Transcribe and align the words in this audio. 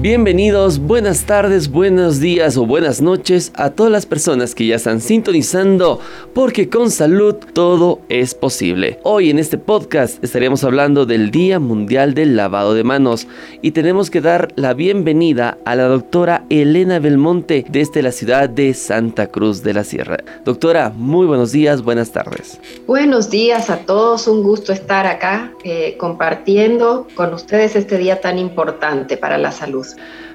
Bienvenidos, 0.00 0.78
buenas 0.78 1.26
tardes, 1.26 1.72
buenos 1.72 2.20
días 2.20 2.56
o 2.56 2.64
buenas 2.64 3.00
noches 3.00 3.50
a 3.56 3.70
todas 3.70 3.90
las 3.90 4.06
personas 4.06 4.54
que 4.54 4.64
ya 4.64 4.76
están 4.76 5.00
sintonizando 5.00 5.98
porque 6.34 6.70
con 6.70 6.92
salud 6.92 7.34
todo 7.52 7.98
es 8.08 8.32
posible. 8.32 9.00
Hoy 9.02 9.28
en 9.28 9.40
este 9.40 9.58
podcast 9.58 10.22
estaremos 10.22 10.62
hablando 10.62 11.04
del 11.04 11.32
Día 11.32 11.58
Mundial 11.58 12.14
del 12.14 12.36
Lavado 12.36 12.74
de 12.74 12.84
Manos 12.84 13.26
y 13.60 13.72
tenemos 13.72 14.08
que 14.08 14.20
dar 14.20 14.52
la 14.54 14.72
bienvenida 14.72 15.58
a 15.64 15.74
la 15.74 15.88
doctora 15.88 16.44
Elena 16.48 17.00
Belmonte 17.00 17.64
desde 17.68 18.00
la 18.00 18.12
ciudad 18.12 18.48
de 18.48 18.74
Santa 18.74 19.26
Cruz 19.26 19.64
de 19.64 19.74
la 19.74 19.82
Sierra. 19.82 20.18
Doctora, 20.44 20.92
muy 20.94 21.26
buenos 21.26 21.50
días, 21.50 21.82
buenas 21.82 22.12
tardes. 22.12 22.60
Buenos 22.86 23.30
días 23.30 23.68
a 23.68 23.78
todos, 23.78 24.28
un 24.28 24.44
gusto 24.44 24.72
estar 24.72 25.08
acá 25.08 25.52
eh, 25.64 25.96
compartiendo 25.98 27.08
con 27.16 27.34
ustedes 27.34 27.74
este 27.74 27.98
día 27.98 28.20
tan 28.20 28.38
importante 28.38 29.16
para 29.16 29.38
la 29.38 29.50
salud. 29.50 29.87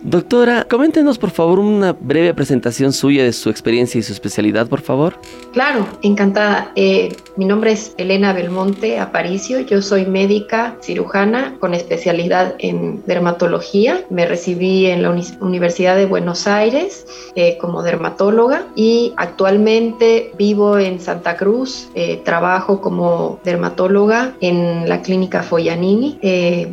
Doctora, 0.04 0.66
coméntenos 0.70 1.18
por 1.18 1.30
favor 1.30 1.60
una 1.60 1.94
breve 1.94 2.34
presentación 2.34 2.92
suya 2.92 3.24
de 3.24 3.32
su 3.32 3.50
experiencia 3.50 4.00
y 4.00 4.04
su 4.04 4.12
especialidad, 4.12 4.68
por 4.68 4.82
favor. 4.82 5.16
Claro, 5.54 5.88
encantada. 6.02 6.74
Eh, 6.76 7.16
mi 7.38 7.46
nombre 7.46 7.72
es 7.72 7.94
Elena 7.98 8.34
Belmonte 8.34 9.00
Aparicio, 9.00 9.62
yo 9.62 9.82
soy 9.82 10.06
médica 10.06 10.76
cirujana 10.82 11.56
con 11.62 11.74
especialidad 11.74 12.56
en 12.60 13.02
dermatología. 13.06 14.04
Me 14.10 14.26
recibí 14.26 14.88
en 14.88 15.04
la 15.04 15.16
Universidad 15.40 15.96
de 15.96 16.06
Buenos 16.06 16.48
Aires 16.48 17.06
eh, 17.36 17.58
como 17.62 17.82
dermatóloga 17.82 18.66
y 18.76 19.14
actualmente 19.16 20.34
vivo 20.38 20.80
en 20.80 21.00
Santa 21.00 21.38
Cruz, 21.38 21.88
eh, 21.96 22.22
trabajo 22.26 22.82
como 22.82 23.40
dermatóloga 23.46 24.36
en 24.42 24.90
la 24.90 25.02
clínica 25.02 25.44
Foyanini. 25.44 26.20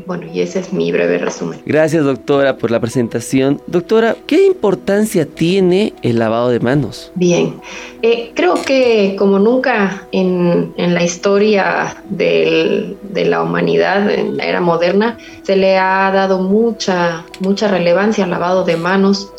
bueno, 0.07 0.27
y 0.33 0.41
ese 0.41 0.59
es 0.59 0.73
mi 0.73 0.91
breve 0.91 1.19
resumen. 1.19 1.61
Gracias 1.65 2.05
doctora 2.05 2.57
por 2.57 2.70
la 2.71 2.81
presentación. 2.81 3.61
Doctora, 3.67 4.17
¿qué 4.27 4.47
importancia 4.47 5.27
tiene 5.27 5.95
el 6.03 6.19
lavado 6.19 6.51
de 6.51 6.61
manos? 6.61 7.13
Bien, 7.15 7.61
eh, 8.03 8.33
creo 8.35 8.55
que 8.63 9.17
como 9.19 9.39
nunca 9.39 10.07
en, 10.13 10.73
la 10.77 11.03
historia 11.03 12.03
de 12.09 12.97
la 13.13 13.43
humanidad, 13.43 14.11
en 14.11 14.37
la 14.37 14.45
era 14.45 14.61
moderna, 14.61 15.19
se 15.43 15.57
le 15.57 15.79
ha 15.79 16.11
dado 16.13 16.41
mucha, 16.41 17.25
mucha 17.41 17.69
relevancia 17.69 18.25
al 18.25 18.31
lavado 18.31 18.65
de 18.65 18.77
manos 18.77 19.33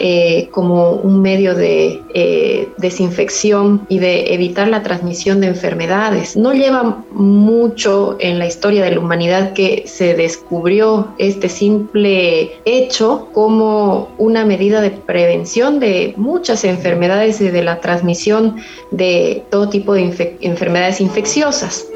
eh, 0.00 0.48
como 0.52 0.92
un 0.92 1.22
medio 1.22 1.54
de 1.54 2.02
eh, 2.14 2.68
desinfección 2.76 3.86
y 3.88 3.98
de 3.98 4.34
evitar 4.34 4.68
la 4.68 4.82
transmisión 4.82 5.40
de 5.40 5.48
enfermedades. 5.48 6.36
No 6.36 6.52
lleva 6.52 7.04
mucho 7.10 8.16
en 8.20 8.38
la 8.38 8.46
historia 8.46 8.84
de 8.84 8.92
la 8.92 9.00
humanidad 9.00 9.54
que 9.54 9.84
se 9.86 10.14
descubrió 10.14 11.08
este 11.18 11.48
simple 11.48 12.52
hecho 12.64 13.28
como 13.32 14.10
una 14.18 14.44
medida 14.44 14.80
de 14.82 14.90
prevención 14.90 15.80
de 15.80 16.14
muchas 16.16 16.64
enfermedades 16.64 17.40
y 17.40 17.48
de 17.48 17.62
la 17.62 17.80
transmisión 17.80 18.56
de 18.90 19.42
todo 19.50 19.68
tipo 19.68 19.94
de 19.94 20.36
enfermedades 20.40 21.00
infecciosas. 21.00 21.86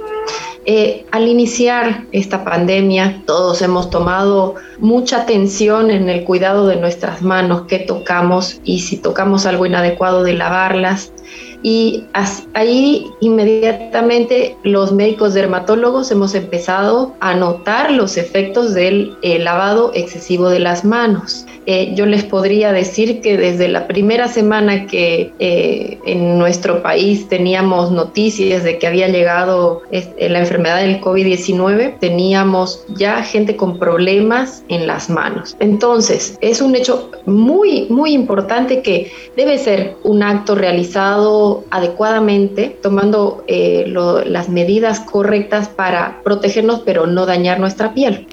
Eh, 0.64 1.06
al 1.10 1.26
iniciar 1.26 2.06
esta 2.12 2.44
pandemia, 2.44 3.22
todos 3.26 3.62
hemos 3.62 3.90
tomado 3.90 4.54
mucha 4.78 5.22
atención 5.22 5.90
en 5.90 6.08
el 6.08 6.22
cuidado 6.22 6.68
de 6.68 6.76
nuestras 6.76 7.20
manos, 7.20 7.62
que 7.62 7.80
tocamos 7.80 8.60
y 8.62 8.80
si 8.80 8.96
tocamos 8.96 9.44
algo 9.44 9.66
inadecuado 9.66 10.22
de 10.22 10.34
lavarlas. 10.34 11.12
Y 11.64 12.04
ahí 12.54 13.06
inmediatamente 13.20 14.56
los 14.62 14.92
médicos 14.92 15.34
dermatólogos 15.34 16.10
hemos 16.10 16.34
empezado 16.34 17.14
a 17.20 17.34
notar 17.34 17.90
los 17.92 18.16
efectos 18.16 18.74
del 18.74 19.16
eh, 19.22 19.38
lavado 19.38 19.92
excesivo 19.94 20.48
de 20.48 20.60
las 20.60 20.84
manos. 20.84 21.46
Eh, 21.66 21.92
yo 21.94 22.06
les 22.06 22.24
podría 22.24 22.72
decir 22.72 23.20
que 23.20 23.36
desde 23.36 23.68
la 23.68 23.86
primera 23.86 24.28
semana 24.28 24.86
que 24.86 25.32
eh, 25.38 25.98
en 26.06 26.38
nuestro 26.38 26.82
país 26.82 27.28
teníamos 27.28 27.90
noticias 27.92 28.64
de 28.64 28.78
que 28.78 28.86
había 28.86 29.08
llegado 29.08 29.82
la 29.90 30.38
enfermedad 30.38 30.80
del 30.80 31.00
COVID-19, 31.00 31.98
teníamos 31.98 32.84
ya 32.88 33.22
gente 33.22 33.56
con 33.56 33.78
problemas 33.78 34.64
en 34.68 34.86
las 34.86 35.10
manos. 35.10 35.56
Entonces, 35.60 36.38
es 36.40 36.60
un 36.60 36.74
hecho 36.74 37.10
muy, 37.26 37.86
muy 37.88 38.12
importante 38.12 38.82
que 38.82 39.12
debe 39.36 39.58
ser 39.58 39.96
un 40.02 40.22
acto 40.22 40.54
realizado 40.54 41.64
adecuadamente, 41.70 42.76
tomando 42.82 43.44
eh, 43.46 43.84
las 44.26 44.48
medidas 44.48 45.00
correctas 45.00 45.68
para 45.68 46.20
protegernos, 46.22 46.80
pero 46.80 47.06
no 47.06 47.26
dañar 47.26 47.60
nuestra 47.60 47.94
piel. 47.94 48.26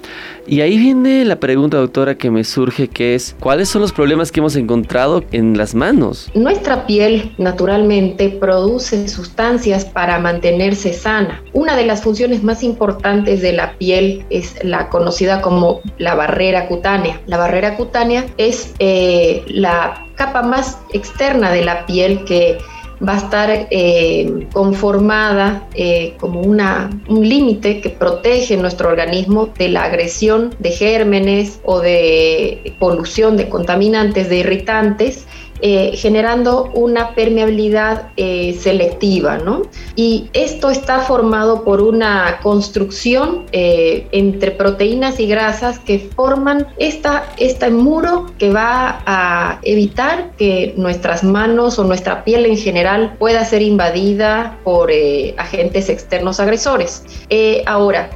Y 0.50 0.62
ahí 0.62 0.78
viene 0.78 1.24
la 1.24 1.38
pregunta, 1.38 1.76
doctora, 1.76 2.16
que 2.16 2.28
me 2.28 2.42
surge, 2.42 2.88
que 2.88 3.14
es, 3.14 3.36
¿cuáles 3.38 3.68
son 3.68 3.82
los 3.82 3.92
problemas 3.92 4.32
que 4.32 4.40
hemos 4.40 4.56
encontrado 4.56 5.22
en 5.30 5.56
las 5.56 5.76
manos? 5.76 6.28
Nuestra 6.34 6.88
piel 6.88 7.32
naturalmente 7.38 8.30
produce 8.30 9.06
sustancias 9.06 9.84
para 9.84 10.18
mantenerse 10.18 10.92
sana. 10.92 11.40
Una 11.52 11.76
de 11.76 11.86
las 11.86 12.02
funciones 12.02 12.42
más 12.42 12.64
importantes 12.64 13.42
de 13.42 13.52
la 13.52 13.78
piel 13.78 14.24
es 14.28 14.56
la 14.64 14.88
conocida 14.88 15.40
como 15.40 15.82
la 15.98 16.16
barrera 16.16 16.66
cutánea. 16.66 17.20
La 17.26 17.36
barrera 17.36 17.76
cutánea 17.76 18.26
es 18.36 18.74
eh, 18.80 19.44
la 19.46 20.08
capa 20.16 20.42
más 20.42 20.78
externa 20.92 21.52
de 21.52 21.64
la 21.64 21.86
piel 21.86 22.24
que 22.24 22.58
va 23.06 23.14
a 23.14 23.18
estar 23.18 23.68
eh, 23.70 24.46
conformada 24.52 25.66
eh, 25.74 26.14
como 26.18 26.40
una, 26.40 26.90
un 27.08 27.26
límite 27.26 27.80
que 27.80 27.90
protege 27.90 28.56
nuestro 28.56 28.88
organismo 28.88 29.48
de 29.58 29.68
la 29.68 29.84
agresión 29.84 30.54
de 30.58 30.70
gérmenes 30.70 31.60
o 31.64 31.80
de 31.80 32.74
polución 32.78 33.36
de 33.36 33.48
contaminantes, 33.48 34.28
de 34.28 34.38
irritantes 34.38 35.26
eh, 35.62 35.92
generando 35.94 36.70
una 36.74 37.14
permeabilidad 37.14 38.12
eh, 38.16 38.56
selectiva, 38.58 39.36
¿no? 39.36 39.62
Y 39.94 40.30
esto 40.32 40.70
está 40.70 41.00
formado 41.00 41.64
por 41.64 41.82
una 41.82 42.38
construcción 42.42 43.44
eh, 43.52 44.08
entre 44.12 44.52
proteínas 44.52 45.20
y 45.20 45.26
grasas 45.26 45.78
que 45.78 46.10
forman 46.16 46.66
esta, 46.78 47.26
este 47.36 47.70
muro 47.70 48.26
que 48.38 48.50
va 48.50 49.02
a 49.04 49.60
evitar 49.62 50.30
que 50.38 50.72
nuestras 50.76 51.24
manos 51.24 51.78
o 51.78 51.84
nuestra 51.84 52.24
piel 52.24 52.46
en 52.46 52.56
general 52.56 53.16
pueda 53.18 53.44
ser 53.44 53.60
invadida 53.60 54.58
por 54.64 54.90
agentes 55.36 55.88
externos 55.88 56.40
agresores. 56.40 57.04
ahora, 57.66 58.10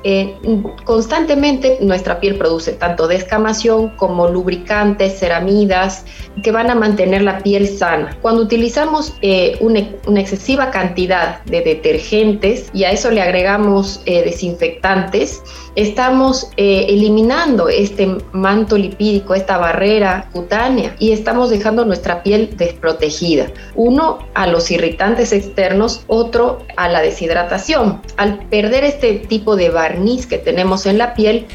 constantemente 0.85 1.79
nuestra 1.81 2.21
piel 2.21 2.37
produce 2.37 2.73
tanto 2.73 3.07
descamación 3.07 3.91
como 3.97 4.29
lubricantes, 4.29 5.19
ceramidas, 5.19 6.05
que 6.43 6.51
van 6.51 6.71
a 6.71 6.75
mantener 6.75 7.23
la 7.23 7.34
piel 7.43 7.69
sana. 7.69 8.17
Cuando 8.23 8.43
utilizamos 8.43 9.15
eh, 9.23 9.57
una, 9.61 9.81
excesiva 10.21 10.71
cantidad 10.71 11.43
de 11.45 11.63
detergentes 11.63 12.71
y 12.73 12.85
a 12.85 12.91
eso 12.91 13.11
le 13.11 13.23
agregamos 13.23 14.01
eh, 14.07 14.23
desinfectantes, 14.23 15.43
estamos 15.77 16.51
eh, 16.57 16.87
eliminando 16.89 17.69
este 17.69 18.19
manto 18.33 18.79
lipídico, 18.79 19.35
esta 19.35 19.59
barrera 19.59 20.29
cutánea 20.33 20.95
y 20.99 21.13
estamos 21.13 21.51
dejando 21.51 21.85
nuestra 21.85 22.23
piel 22.23 22.57
desprotegida. 22.57 23.47
Uno 23.75 24.19
a 24.35 24.47
los 24.47 24.71
irritantes 24.71 25.33
externos, 25.33 26.05
otro 26.07 26.59
a 26.77 26.89
la 26.89 27.01
deshidratación. 27.01 28.01
Al 28.17 28.39
perder 28.49 28.85
este 28.85 29.15
tipo 29.15 29.57
de 29.57 29.71
barniz 29.71 30.27
que 30.27 30.39
tenemos 30.39 30.87
en 30.87 30.99
la 30.99 31.15
piel, 31.15 31.47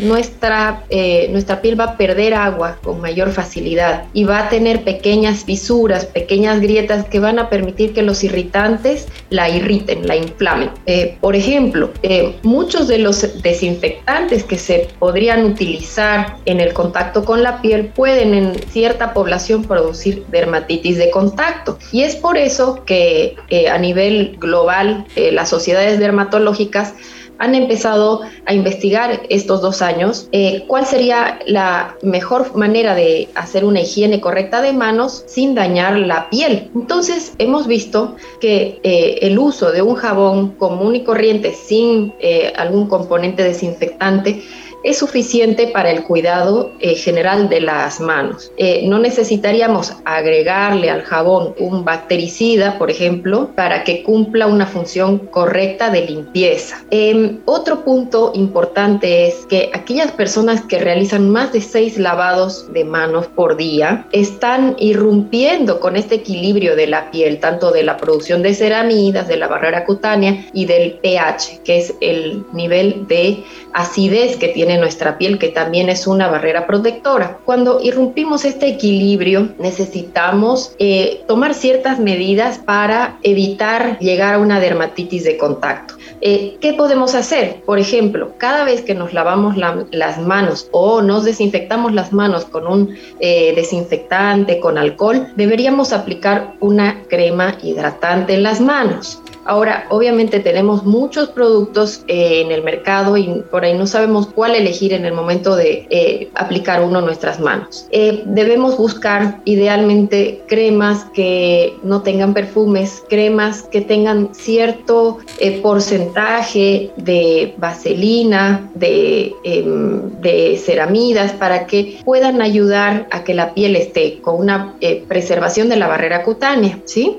nuestra, 0.00 0.84
nuestra 1.30 1.60
piel 1.60 1.78
va 1.78 1.84
a 1.84 1.96
perder 1.96 2.34
agua 2.34 2.78
con 2.82 3.00
mayor 3.00 3.32
facilidad 3.32 4.04
y 4.12 4.24
va 4.24 4.46
a 4.46 4.48
tener 4.48 4.84
pequeñas 4.84 5.44
fisuras, 5.44 6.06
pequeñas 6.06 6.60
grietas 6.60 7.06
que 7.06 7.20
van 7.20 7.38
a 7.38 7.50
permitir 7.50 7.92
que 7.92 8.02
los 8.02 8.22
irritantes 8.24 9.08
la 9.30 9.48
irriten, 9.48 10.06
la 10.06 10.16
inflamen. 10.16 10.70
Eh, 10.86 11.16
por 11.20 11.36
ejemplo, 11.36 11.90
eh, 12.02 12.36
muchos 12.42 12.88
de 12.88 12.98
los 12.98 13.24
desinfectantes 13.48 14.44
que 14.44 14.58
se 14.58 14.88
podrían 14.98 15.44
utilizar 15.44 16.36
en 16.44 16.60
el 16.60 16.72
contacto 16.72 17.24
con 17.24 17.42
la 17.42 17.60
piel 17.60 17.86
pueden 17.86 18.34
en 18.34 18.54
cierta 18.70 19.12
población 19.12 19.64
producir 19.64 20.24
dermatitis 20.28 20.98
de 20.98 21.10
contacto. 21.10 21.78
Y 21.92 22.02
es 22.02 22.16
por 22.16 22.36
eso 22.36 22.84
que 22.84 23.36
eh, 23.48 23.68
a 23.68 23.78
nivel 23.78 24.36
global 24.38 25.06
las 25.32 25.48
sociedades 25.48 25.98
dermatológicas 25.98 26.94
han 27.38 27.54
empezado 27.54 28.22
a 28.46 28.52
investigar 28.52 29.22
estos 29.28 29.62
dos 29.62 29.82
años 29.82 30.28
eh, 30.32 30.64
cuál 30.66 30.86
sería 30.86 31.38
la 31.46 31.96
mejor 32.02 32.56
manera 32.56 32.94
de 32.94 33.28
hacer 33.34 33.64
una 33.64 33.80
higiene 33.80 34.20
correcta 34.20 34.60
de 34.60 34.72
manos 34.72 35.24
sin 35.26 35.54
dañar 35.54 35.98
la 35.98 36.28
piel. 36.30 36.70
Entonces 36.74 37.32
hemos 37.38 37.66
visto 37.66 38.16
que 38.40 38.80
eh, 38.82 39.18
el 39.22 39.38
uso 39.38 39.72
de 39.72 39.82
un 39.82 39.94
jabón 39.94 40.50
común 40.52 40.96
y 40.96 41.04
corriente 41.04 41.54
sin 41.54 42.12
eh, 42.20 42.52
algún 42.56 42.88
componente 42.88 43.42
desinfectante 43.42 44.42
es 44.82 44.98
suficiente 44.98 45.68
para 45.68 45.90
el 45.90 46.04
cuidado 46.04 46.72
eh, 46.80 46.94
general 46.94 47.48
de 47.48 47.60
las 47.60 48.00
manos. 48.00 48.52
Eh, 48.56 48.82
no 48.86 48.98
necesitaríamos 48.98 49.94
agregarle 50.04 50.90
al 50.90 51.02
jabón 51.02 51.54
un 51.58 51.84
bactericida, 51.84 52.78
por 52.78 52.90
ejemplo, 52.90 53.50
para 53.54 53.84
que 53.84 54.02
cumpla 54.02 54.46
una 54.46 54.66
función 54.66 55.18
correcta 55.18 55.90
de 55.90 56.02
limpieza. 56.02 56.84
Em, 56.90 57.38
otro 57.44 57.84
punto 57.84 58.32
importante 58.34 59.26
es 59.26 59.46
que 59.46 59.70
aquellas 59.72 60.12
personas 60.12 60.62
que 60.62 60.78
realizan 60.78 61.30
más 61.30 61.52
de 61.52 61.60
seis 61.60 61.98
lavados 61.98 62.72
de 62.72 62.84
manos 62.84 63.26
por 63.26 63.56
día 63.56 64.06
están 64.12 64.76
irrumpiendo 64.78 65.80
con 65.80 65.96
este 65.96 66.16
equilibrio 66.16 66.76
de 66.76 66.86
la 66.86 67.10
piel, 67.10 67.40
tanto 67.40 67.70
de 67.70 67.82
la 67.82 67.96
producción 67.96 68.42
de 68.42 68.54
ceramidas, 68.54 69.28
de 69.28 69.36
la 69.36 69.48
barrera 69.48 69.84
cutánea 69.84 70.46
y 70.52 70.66
del 70.66 70.92
pH, 71.02 71.60
que 71.64 71.78
es 71.78 71.94
el 72.00 72.44
nivel 72.52 73.06
de 73.08 73.42
acidez 73.72 74.36
que 74.36 74.48
tiene 74.48 74.78
nuestra 74.78 75.18
piel, 75.18 75.38
que 75.38 75.48
también 75.48 75.88
es 75.88 76.06
una 76.06 76.28
barrera 76.28 76.66
protectora. 76.66 77.38
Cuando 77.44 77.80
irrumpimos 77.82 78.44
este 78.44 78.68
equilibrio, 78.68 79.50
necesitamos 79.58 80.74
eh, 80.78 81.22
tomar 81.26 81.54
ciertas 81.54 81.98
medidas 81.98 82.58
para 82.58 83.18
evitar 83.22 83.98
llegar 83.98 84.34
a 84.34 84.38
una 84.38 84.60
dermatitis 84.60 85.24
de 85.24 85.36
contacto. 85.36 85.94
Eh, 86.20 86.56
¿Qué 86.60 86.72
podemos 86.72 87.14
hacer? 87.14 87.62
Por 87.64 87.78
ejemplo, 87.78 88.32
cada 88.38 88.64
vez 88.64 88.82
que 88.82 88.94
nos 88.94 89.12
lavamos 89.12 89.56
las 89.56 90.18
manos 90.18 90.68
o 90.72 91.00
nos 91.00 91.24
desinfectamos 91.24 91.92
las 91.92 92.12
manos 92.12 92.44
con 92.44 92.66
un 92.66 92.96
eh, 93.20 93.52
desinfectante, 93.54 94.58
con 94.58 94.78
alcohol, 94.78 95.28
deberíamos 95.36 95.92
aplicar 95.92 96.54
una 96.60 97.04
crema 97.08 97.56
hidratante 97.62 98.34
en 98.34 98.42
las 98.42 98.60
manos. 98.60 99.22
Ahora, 99.48 99.86
obviamente 99.88 100.40
tenemos 100.40 100.84
muchos 100.84 101.30
productos 101.30 102.04
eh, 102.06 102.42
en 102.42 102.52
el 102.52 102.62
mercado 102.62 103.16
y 103.16 103.42
por 103.50 103.64
ahí 103.64 103.72
no 103.72 103.86
sabemos 103.86 104.26
cuál 104.26 104.54
elegir 104.54 104.92
en 104.92 105.06
el 105.06 105.14
momento 105.14 105.56
de 105.56 105.86
eh, 105.88 106.28
aplicar 106.34 106.82
uno 106.82 107.00
nuestras 107.00 107.40
manos. 107.40 107.88
Eh, 107.90 108.24
debemos 108.26 108.76
buscar 108.76 109.40
idealmente 109.46 110.42
cremas 110.48 111.06
que 111.14 111.74
no 111.82 112.02
tengan 112.02 112.34
perfumes, 112.34 113.02
cremas 113.08 113.62
que 113.62 113.80
tengan 113.80 114.34
cierto 114.34 115.16
porcentaje 115.62 116.90
de 116.96 117.54
vaselina, 117.56 118.68
de, 118.74 119.32
em, 119.44 120.10
de, 120.20 120.58
ceramidas, 120.58 121.32
para 121.32 121.66
que 121.66 122.00
puedan 122.04 122.42
ayudar 122.42 123.08
a 123.10 123.24
que 123.24 123.32
la 123.32 123.54
piel 123.54 123.76
esté 123.76 124.18
con 124.20 124.38
una 124.40 124.74
preservación 125.08 125.70
de 125.70 125.76
la 125.76 125.88
barrera 125.88 126.22
cutánea. 126.22 126.80
¿sí? 126.84 127.16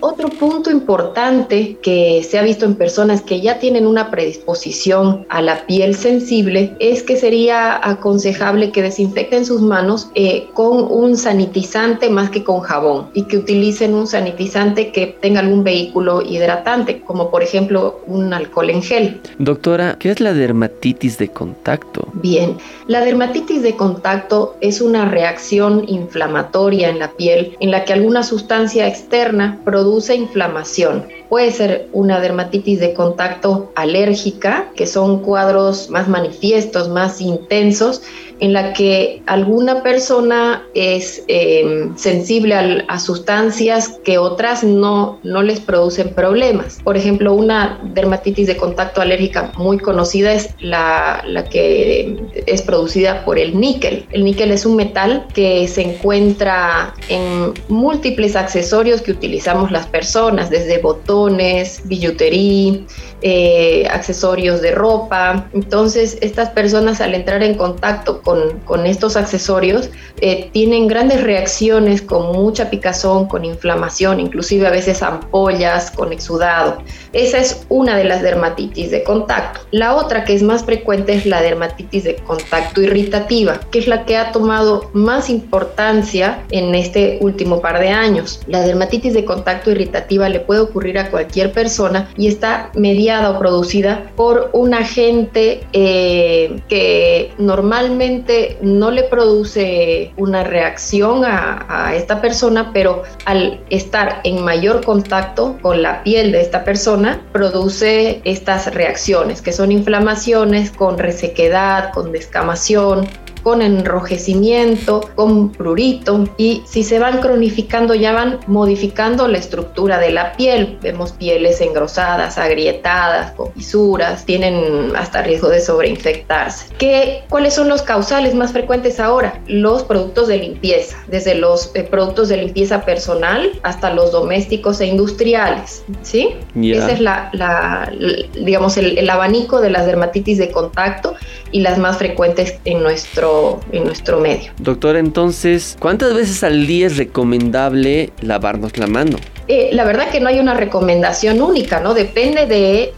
otro 0.00 0.28
punto 0.28 0.70
importante 0.70 1.33
que 1.82 2.26
se 2.28 2.38
ha 2.38 2.42
visto 2.42 2.64
en 2.64 2.74
personas 2.74 3.22
que 3.22 3.40
ya 3.40 3.58
tienen 3.58 3.86
una 3.86 4.10
predisposición 4.10 5.26
a 5.28 5.42
la 5.42 5.66
piel 5.66 5.94
sensible 5.94 6.76
es 6.78 7.02
que 7.02 7.16
sería 7.16 7.80
aconsejable 7.88 8.70
que 8.70 8.82
desinfecten 8.82 9.44
sus 9.44 9.60
manos 9.60 10.08
eh, 10.14 10.46
con 10.54 10.86
un 10.90 11.16
sanitizante 11.16 12.08
más 12.10 12.30
que 12.30 12.44
con 12.44 12.60
jabón 12.60 13.10
y 13.14 13.24
que 13.24 13.38
utilicen 13.38 13.94
un 13.94 14.06
sanitizante 14.06 14.92
que 14.92 15.06
tenga 15.20 15.40
algún 15.40 15.64
vehículo 15.64 16.22
hidratante, 16.22 17.00
como 17.00 17.30
por 17.30 17.42
ejemplo 17.42 18.00
un 18.06 18.32
alcohol 18.32 18.70
en 18.70 18.82
gel. 18.82 19.20
Doctora, 19.38 19.96
¿qué 19.98 20.10
es 20.10 20.20
la 20.20 20.32
dermatitis 20.32 21.18
de 21.18 21.28
contacto? 21.28 22.08
Bien, 22.14 22.56
la 22.86 23.04
dermatitis 23.04 23.62
de 23.62 23.76
contacto 23.76 24.56
es 24.60 24.80
una 24.80 25.04
reacción 25.06 25.84
inflamatoria 25.88 26.88
en 26.88 26.98
la 26.98 27.12
piel 27.12 27.56
en 27.60 27.70
la 27.70 27.84
que 27.84 27.92
alguna 27.92 28.22
sustancia 28.22 28.86
externa 28.86 29.60
produce 29.64 30.14
inflamación. 30.14 31.04
Puede 31.28 31.50
ser 31.52 31.88
una 31.92 32.20
dermatitis 32.20 32.80
de 32.80 32.94
contacto 32.94 33.72
alérgica, 33.74 34.70
que 34.76 34.86
son 34.86 35.20
cuadros 35.20 35.90
más 35.90 36.08
manifiestos, 36.08 36.88
más 36.88 37.20
intensos, 37.20 38.02
en 38.44 38.52
la 38.52 38.74
que 38.74 39.22
alguna 39.26 39.82
persona 39.82 40.62
es 40.74 41.24
em, 41.28 41.96
sensible 41.96 42.84
a, 42.88 42.98
sustancias 42.98 44.00
que 44.04 44.18
otras 44.18 44.62
no, 44.62 45.18
no 45.22 45.42
les 45.42 45.60
producen 45.60 46.10
problemas. 46.14 46.78
Por 46.84 46.96
ejemplo, 46.96 47.32
una 47.32 47.80
dermatitis 47.94 48.46
de 48.46 48.56
contacto 48.56 49.00
alérgica 49.00 49.50
muy 49.56 49.78
conocida 49.78 50.34
es 50.34 50.50
la, 50.60 51.24
la 51.26 51.44
que 51.48 52.16
es 52.46 52.60
producida 52.60 53.24
por 53.24 53.38
el 53.38 53.58
níquel. 53.58 54.06
El 54.12 54.24
níquel 54.24 54.50
es 54.50 54.66
un 54.66 54.76
metal 54.76 55.26
que 55.32 55.66
se 55.66 55.80
encuentra 55.82 56.94
en 57.08 57.54
múltiples 57.68 58.36
accesorios 58.36 59.00
que 59.00 59.12
utilizamos 59.12 59.70
las 59.70 59.86
personas, 59.86 60.50
desde 60.50 60.78
botones, 60.78 61.80
billutería, 61.84 62.84
eh, 63.26 63.86
accesorios 63.90 64.60
de 64.60 64.72
ropa. 64.72 65.48
Entonces, 65.54 66.18
estas 66.20 66.50
personas 66.50 67.00
al 67.00 67.14
entrar 67.14 67.42
en 67.42 67.54
contacto 67.54 68.20
con, 68.20 68.33
con 68.64 68.86
estos 68.86 69.16
accesorios 69.16 69.90
eh, 70.20 70.50
tienen 70.52 70.88
grandes 70.88 71.22
reacciones 71.22 72.02
con 72.02 72.32
mucha 72.32 72.70
picazón, 72.70 73.26
con 73.26 73.44
inflamación, 73.44 74.20
inclusive 74.20 74.66
a 74.66 74.70
veces 74.70 75.02
ampollas, 75.02 75.90
con 75.90 76.12
exudado. 76.12 76.78
Esa 77.12 77.38
es 77.38 77.64
una 77.68 77.96
de 77.96 78.04
las 78.04 78.22
dermatitis 78.22 78.90
de 78.90 79.02
contacto. 79.04 79.60
La 79.70 79.94
otra 79.94 80.24
que 80.24 80.34
es 80.34 80.42
más 80.42 80.64
frecuente 80.64 81.14
es 81.14 81.26
la 81.26 81.42
dermatitis 81.42 82.04
de 82.04 82.16
contacto 82.16 82.82
irritativa, 82.82 83.60
que 83.70 83.78
es 83.78 83.86
la 83.86 84.04
que 84.04 84.16
ha 84.16 84.32
tomado 84.32 84.90
más 84.92 85.30
importancia 85.30 86.44
en 86.50 86.74
este 86.74 87.18
último 87.20 87.60
par 87.60 87.80
de 87.80 87.88
años. 87.88 88.40
La 88.46 88.60
dermatitis 88.60 89.14
de 89.14 89.24
contacto 89.24 89.70
irritativa 89.70 90.28
le 90.28 90.40
puede 90.40 90.60
ocurrir 90.60 90.98
a 90.98 91.10
cualquier 91.10 91.52
persona 91.52 92.08
y 92.16 92.28
está 92.28 92.70
mediada 92.74 93.30
o 93.30 93.38
producida 93.38 94.10
por 94.16 94.50
un 94.52 94.74
agente 94.74 95.66
eh, 95.72 96.60
que 96.68 97.32
normalmente 97.38 98.13
no 98.62 98.90
le 98.90 99.04
produce 99.04 100.12
una 100.16 100.44
reacción 100.44 101.24
a, 101.24 101.66
a 101.68 101.94
esta 101.94 102.20
persona, 102.20 102.70
pero 102.72 103.02
al 103.24 103.60
estar 103.70 104.20
en 104.24 104.44
mayor 104.44 104.84
contacto 104.84 105.56
con 105.62 105.82
la 105.82 106.02
piel 106.02 106.32
de 106.32 106.40
esta 106.40 106.64
persona, 106.64 107.20
produce 107.32 108.20
estas 108.24 108.72
reacciones, 108.74 109.42
que 109.42 109.52
son 109.52 109.72
inflamaciones 109.72 110.70
con 110.70 110.98
resequedad, 110.98 111.92
con 111.92 112.12
descamación, 112.12 113.06
con 113.44 113.62
enrojecimiento, 113.62 115.08
con 115.14 115.52
prurito 115.52 116.24
y 116.38 116.62
si 116.66 116.82
se 116.82 116.98
van 116.98 117.20
cronificando 117.20 117.94
ya 117.94 118.12
van 118.12 118.40
modificando 118.46 119.28
la 119.28 119.38
estructura 119.38 119.98
de 119.98 120.10
la 120.10 120.32
piel. 120.32 120.78
Vemos 120.82 121.12
pieles 121.12 121.60
engrosadas, 121.60 122.38
agrietadas, 122.38 123.32
con 123.32 123.52
fisuras, 123.52 124.24
tienen 124.24 124.96
hasta 124.96 125.22
riesgo 125.22 125.50
de 125.50 125.60
sobreinfectarse. 125.60 126.74
¿Qué, 126.78 127.24
¿Cuáles 127.28 127.54
son 127.54 127.68
los 127.68 127.82
causales 127.82 128.34
más 128.34 128.52
frecuentes 128.52 128.98
ahora? 128.98 129.40
Los 129.46 129.84
productos 129.84 130.26
de 130.28 130.38
limpieza, 130.38 130.96
desde 131.08 131.34
los 131.34 131.70
eh, 131.74 131.82
productos 131.82 132.30
de 132.30 132.38
limpieza 132.38 132.84
personal 132.84 133.50
hasta 133.62 133.92
los 133.92 134.10
domésticos 134.10 134.80
e 134.80 134.86
industriales. 134.86 135.84
¿sí? 136.02 136.34
Ese 136.56 136.92
es 136.92 137.00
la, 137.00 137.92
digamos, 138.34 138.78
el, 138.78 138.96
el 138.96 139.10
abanico 139.10 139.60
de 139.60 139.68
las 139.68 139.84
dermatitis 139.84 140.38
de 140.38 140.50
contacto 140.50 141.14
y 141.54 141.60
las 141.60 141.78
más 141.78 141.98
frecuentes 141.98 142.56
en 142.64 142.82
nuestro, 142.82 143.33
en 143.72 143.84
nuestro 143.84 144.20
medio. 144.20 144.52
Doctora, 144.58 144.98
entonces, 144.98 145.76
¿cuántas 145.80 146.14
veces 146.14 146.42
al 146.44 146.66
día 146.66 146.86
es 146.86 146.96
recomendable 146.96 148.12
lavarnos 148.20 148.76
la 148.78 148.86
mano? 148.86 149.16
Eh, 149.46 149.70
la 149.72 149.84
verdad 149.84 150.08
que 150.10 150.20
no 150.20 150.28
hay 150.28 150.38
una 150.38 150.54
recomendación 150.54 151.42
única, 151.42 151.80
¿no? 151.80 151.94
Depende 151.94 152.46
de 152.46 152.92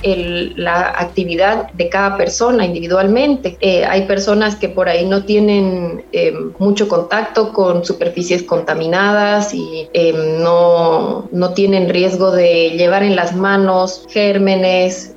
la 0.57 0.95
actividad 0.97 1.73
de 1.73 1.88
cada 1.88 2.17
persona 2.17 2.65
individualmente. 2.65 3.57
Eh, 3.61 3.85
hay 3.85 4.03
personas 4.03 4.57
que 4.57 4.69
por 4.69 4.88
ahí 4.88 5.07
no 5.07 5.25
tienen 5.25 6.05
eh, 6.12 6.33
mucho 6.59 6.88
contacto 6.88 7.53
con 7.53 7.85
superficies 7.85 8.43
contaminadas 8.43 9.53
y 9.55 9.88
no, 10.38 11.29
no, 11.33 11.55
tienen 11.55 11.88
riesgo 11.88 12.31
de 12.31 12.71
llevar 12.71 13.03
en 13.03 13.17
las 13.17 13.35
manos 13.35 14.05
gérmenes 14.11 15.15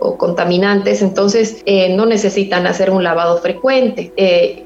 o 0.00 0.16
contaminantes, 0.16 1.02
entonces 1.02 1.64
no 1.90 2.06
necesitan 2.06 2.66
hacer 2.66 2.90
un 2.90 3.02
lavado 3.02 3.38
frecuente. 3.38 4.12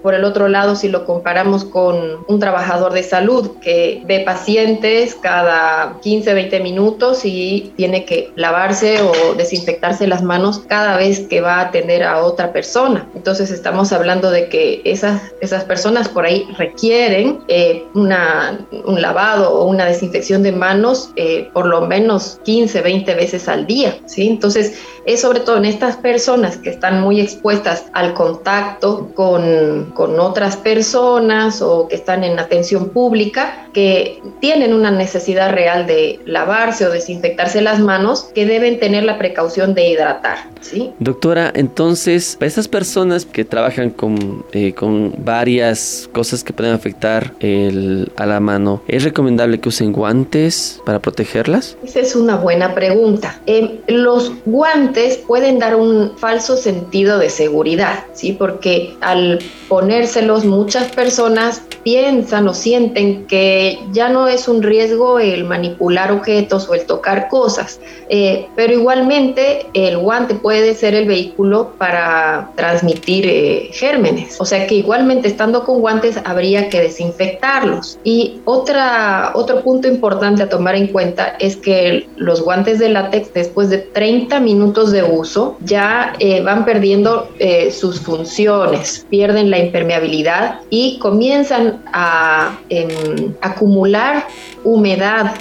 por 0.02 0.14
el 0.14 0.24
otro 0.24 0.48
lado, 0.48 0.76
si 0.76 0.88
lo 0.88 1.04
comparamos 1.04 1.64
con 1.64 2.24
un 2.26 2.40
trabajador 2.40 2.92
de 2.92 3.02
salud 3.02 3.52
que 3.60 4.02
ve 4.06 4.20
pacientes 4.20 5.14
cada 5.14 5.93
15, 6.00 6.34
20 6.34 6.60
minutos 6.60 7.24
y 7.24 7.72
tiene 7.76 8.04
que 8.04 8.32
lavarse 8.36 9.00
o 9.02 9.34
desinfectarse 9.34 10.06
las 10.06 10.22
manos 10.22 10.60
cada 10.66 10.96
vez 10.96 11.20
que 11.20 11.40
va 11.40 11.56
a 11.56 11.60
atender 11.62 12.02
a 12.02 12.22
otra 12.22 12.52
persona. 12.52 13.08
Entonces 13.14 13.50
estamos 13.50 13.92
hablando 13.92 14.30
de 14.30 14.48
que 14.48 14.82
esas, 14.84 15.22
esas 15.40 15.64
personas 15.64 16.08
por 16.08 16.26
ahí 16.26 16.46
requieren 16.56 17.40
eh, 17.48 17.84
una, 17.94 18.66
un 18.84 19.00
lavado 19.00 19.52
o 19.54 19.66
una 19.66 19.84
desinfección 19.86 20.42
de 20.42 20.52
manos 20.52 21.10
eh, 21.16 21.50
por 21.52 21.66
lo 21.66 21.82
menos 21.82 22.40
15, 22.44 22.80
20 22.80 23.14
veces 23.14 23.48
al 23.48 23.66
día. 23.66 23.98
¿sí? 24.06 24.28
Entonces 24.28 24.78
es 25.06 25.20
sobre 25.20 25.40
todo 25.40 25.56
en 25.56 25.64
estas 25.64 25.96
personas 25.96 26.56
que 26.56 26.70
están 26.70 27.00
muy 27.00 27.20
expuestas 27.20 27.84
al 27.92 28.14
contacto 28.14 29.10
con, 29.14 29.92
con 29.94 30.18
otras 30.18 30.56
personas 30.56 31.60
o 31.62 31.88
que 31.88 31.96
están 31.96 32.24
en 32.24 32.38
atención 32.38 32.90
pública, 32.90 33.68
que 33.72 34.22
tienen 34.40 34.72
una 34.72 34.90
necesidad 34.90 35.52
real 35.52 35.86
de 35.86 36.20
lavarse 36.24 36.86
o 36.86 36.90
desinfectarse 36.90 37.60
las 37.60 37.80
manos, 37.80 38.30
que 38.34 38.46
deben 38.46 38.78
tener 38.78 39.04
la 39.04 39.18
precaución 39.18 39.74
de 39.74 39.88
hidratar. 39.88 40.38
¿sí? 40.60 40.92
Doctora, 40.98 41.52
entonces, 41.54 42.36
para 42.38 42.46
esas 42.46 42.68
personas 42.68 43.24
que 43.24 43.44
trabajan 43.44 43.90
con, 43.90 44.44
eh, 44.52 44.72
con 44.72 45.14
varias 45.18 46.08
cosas 46.12 46.42
que 46.44 46.52
pueden 46.52 46.72
afectar 46.72 47.32
el, 47.40 48.10
a 48.16 48.26
la 48.26 48.40
mano, 48.40 48.82
¿es 48.88 49.04
recomendable 49.04 49.60
que 49.60 49.68
usen 49.68 49.92
guantes 49.92 50.80
para 50.86 51.00
protegerlas? 51.00 51.76
Esa 51.84 52.00
es 52.00 52.16
una 52.16 52.36
buena 52.36 52.74
pregunta. 52.74 53.40
Eh, 53.46 53.80
los 53.88 54.32
guantes 54.46 54.93
pueden 55.26 55.58
dar 55.58 55.76
un 55.76 56.12
falso 56.16 56.56
sentido 56.56 57.18
de 57.18 57.30
seguridad, 57.30 58.04
¿sí? 58.12 58.32
porque 58.32 58.96
al 59.00 59.40
ponérselos 59.68 60.44
muchas 60.44 60.90
personas 60.92 61.62
piensan 61.82 62.48
o 62.48 62.54
sienten 62.54 63.26
que 63.26 63.78
ya 63.92 64.08
no 64.08 64.28
es 64.28 64.48
un 64.48 64.62
riesgo 64.62 65.18
el 65.18 65.44
manipular 65.44 66.12
objetos 66.12 66.68
o 66.68 66.74
el 66.74 66.86
tocar 66.86 67.28
cosas, 67.28 67.80
eh, 68.08 68.46
pero 68.56 68.72
igualmente 68.72 69.66
el 69.74 69.98
guante 69.98 70.34
puede 70.34 70.74
ser 70.74 70.94
el 70.94 71.06
vehículo 71.06 71.72
para 71.78 72.50
transmitir 72.56 73.26
eh, 73.26 73.68
gérmenes, 73.72 74.40
o 74.40 74.44
sea 74.44 74.66
que 74.66 74.76
igualmente 74.76 75.28
estando 75.28 75.64
con 75.64 75.80
guantes 75.80 76.18
habría 76.24 76.68
que 76.68 76.80
desinfectarlos. 76.80 77.98
Y 78.04 78.40
otra, 78.44 79.32
otro 79.34 79.62
punto 79.62 79.88
importante 79.88 80.42
a 80.42 80.48
tomar 80.48 80.74
en 80.74 80.88
cuenta 80.88 81.36
es 81.38 81.56
que 81.56 82.06
los 82.16 82.42
guantes 82.42 82.78
de 82.78 82.88
látex 82.88 83.32
después 83.32 83.70
de 83.70 83.78
30 83.78 84.40
minutos 84.40 84.83
de 84.90 85.02
uso 85.02 85.56
ya 85.64 86.14
eh, 86.18 86.40
van 86.42 86.64
perdiendo 86.64 87.28
sus 87.70 88.00
funciones, 88.00 89.06
pierden 89.10 89.50
la 89.50 89.58
impermeabilidad 89.58 90.60
y 90.70 90.98
comienzan 90.98 91.82
a 91.92 92.58
em, 92.68 93.34
acumular 93.40 94.26
humedad 94.62 95.34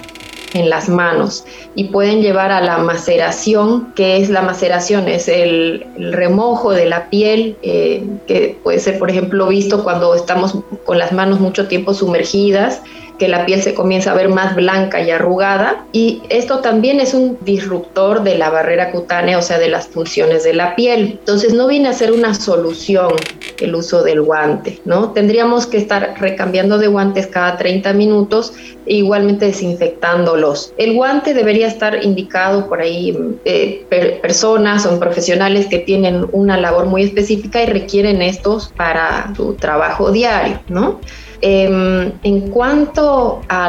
en 0.54 0.70
las 0.70 0.90
manos 0.90 1.46
y 1.76 1.86
pueden 1.86 2.22
llevar 2.22 2.52
a 2.52 2.62
la 2.62 2.78
maceración, 2.78 3.94
que 3.96 4.18
es 4.18 4.30
la 4.30 4.42
maceración, 4.42 5.08
es 5.08 5.28
el, 5.28 5.86
remojo 5.98 6.72
de 6.72 6.86
la 6.86 7.10
piel, 7.10 7.58
eh, 7.62 8.04
que 8.28 8.58
puede 8.64 8.80
ser, 8.80 9.00
por 9.00 9.10
ejemplo, 9.10 9.48
visto 9.48 9.84
cuando 9.84 10.14
estamos 10.16 10.58
con 10.86 11.00
las 11.00 11.12
manos 11.12 11.40
mucho 11.40 11.68
tiempo 11.68 11.94
sumergidas 11.94 12.82
que 13.18 13.28
la 13.28 13.46
piel 13.46 13.62
se 13.62 13.74
comienza 13.74 14.12
a 14.12 14.16
ver 14.16 14.30
más 14.30 14.56
blanca 14.56 15.02
y 15.02 15.12
arrugada. 15.12 15.86
Y 15.92 16.22
esto 16.30 16.60
también 16.60 17.00
es 17.00 17.14
un 17.14 17.38
disruptor 17.42 18.24
de 18.24 18.38
la 18.38 18.50
barrera 18.50 18.92
cutánea, 18.92 19.38
o 19.38 19.42
sea, 19.42 19.60
de 19.60 19.70
las 19.70 19.88
funciones 19.88 20.44
de 20.44 20.54
la 20.54 20.76
piel. 20.76 21.18
Entonces 21.20 21.54
no 21.54 21.68
viene 21.68 21.90
a 21.90 21.94
ser 21.94 22.12
una 22.12 22.34
solución 22.34 23.14
el 23.62 23.76
uso 23.76 24.04
del 24.04 24.22
guante, 24.22 24.82
¿no? 24.86 25.12
Tendríamos 25.12 25.68
que 25.68 25.78
estar 25.78 26.16
recambiando 26.20 26.78
de 26.78 26.88
guantes 26.88 27.28
cada 27.28 27.58
30 27.58 27.94
minutos 27.94 28.54
e 28.86 28.96
igualmente 28.96 29.46
desinfectándolos. 29.46 30.74
El 30.78 30.94
guante 30.96 31.34
debería 31.34 31.68
estar 31.68 32.04
indicado 32.04 32.68
por 32.68 32.82
ahí 32.82 33.18
eh, 33.46 33.86
personas 34.22 34.86
o 34.86 35.00
profesionales 35.00 35.68
que 35.68 35.80
tienen 35.80 36.26
una 36.32 36.58
labor 36.58 36.86
muy 36.86 37.04
específica 37.04 37.64
y 37.64 37.68
requieren 37.68 38.22
estos 38.22 38.72
para 38.76 39.34
su 39.36 39.54
trabajo 39.54 40.12
diario, 40.12 40.60
¿no? 40.68 41.00
Em, 41.46 42.20
en 42.24 42.52
cuanto 42.52 43.46
a 43.50 43.68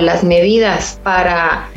las 0.00 0.24
medidas 0.24 0.98
para 1.02 1.68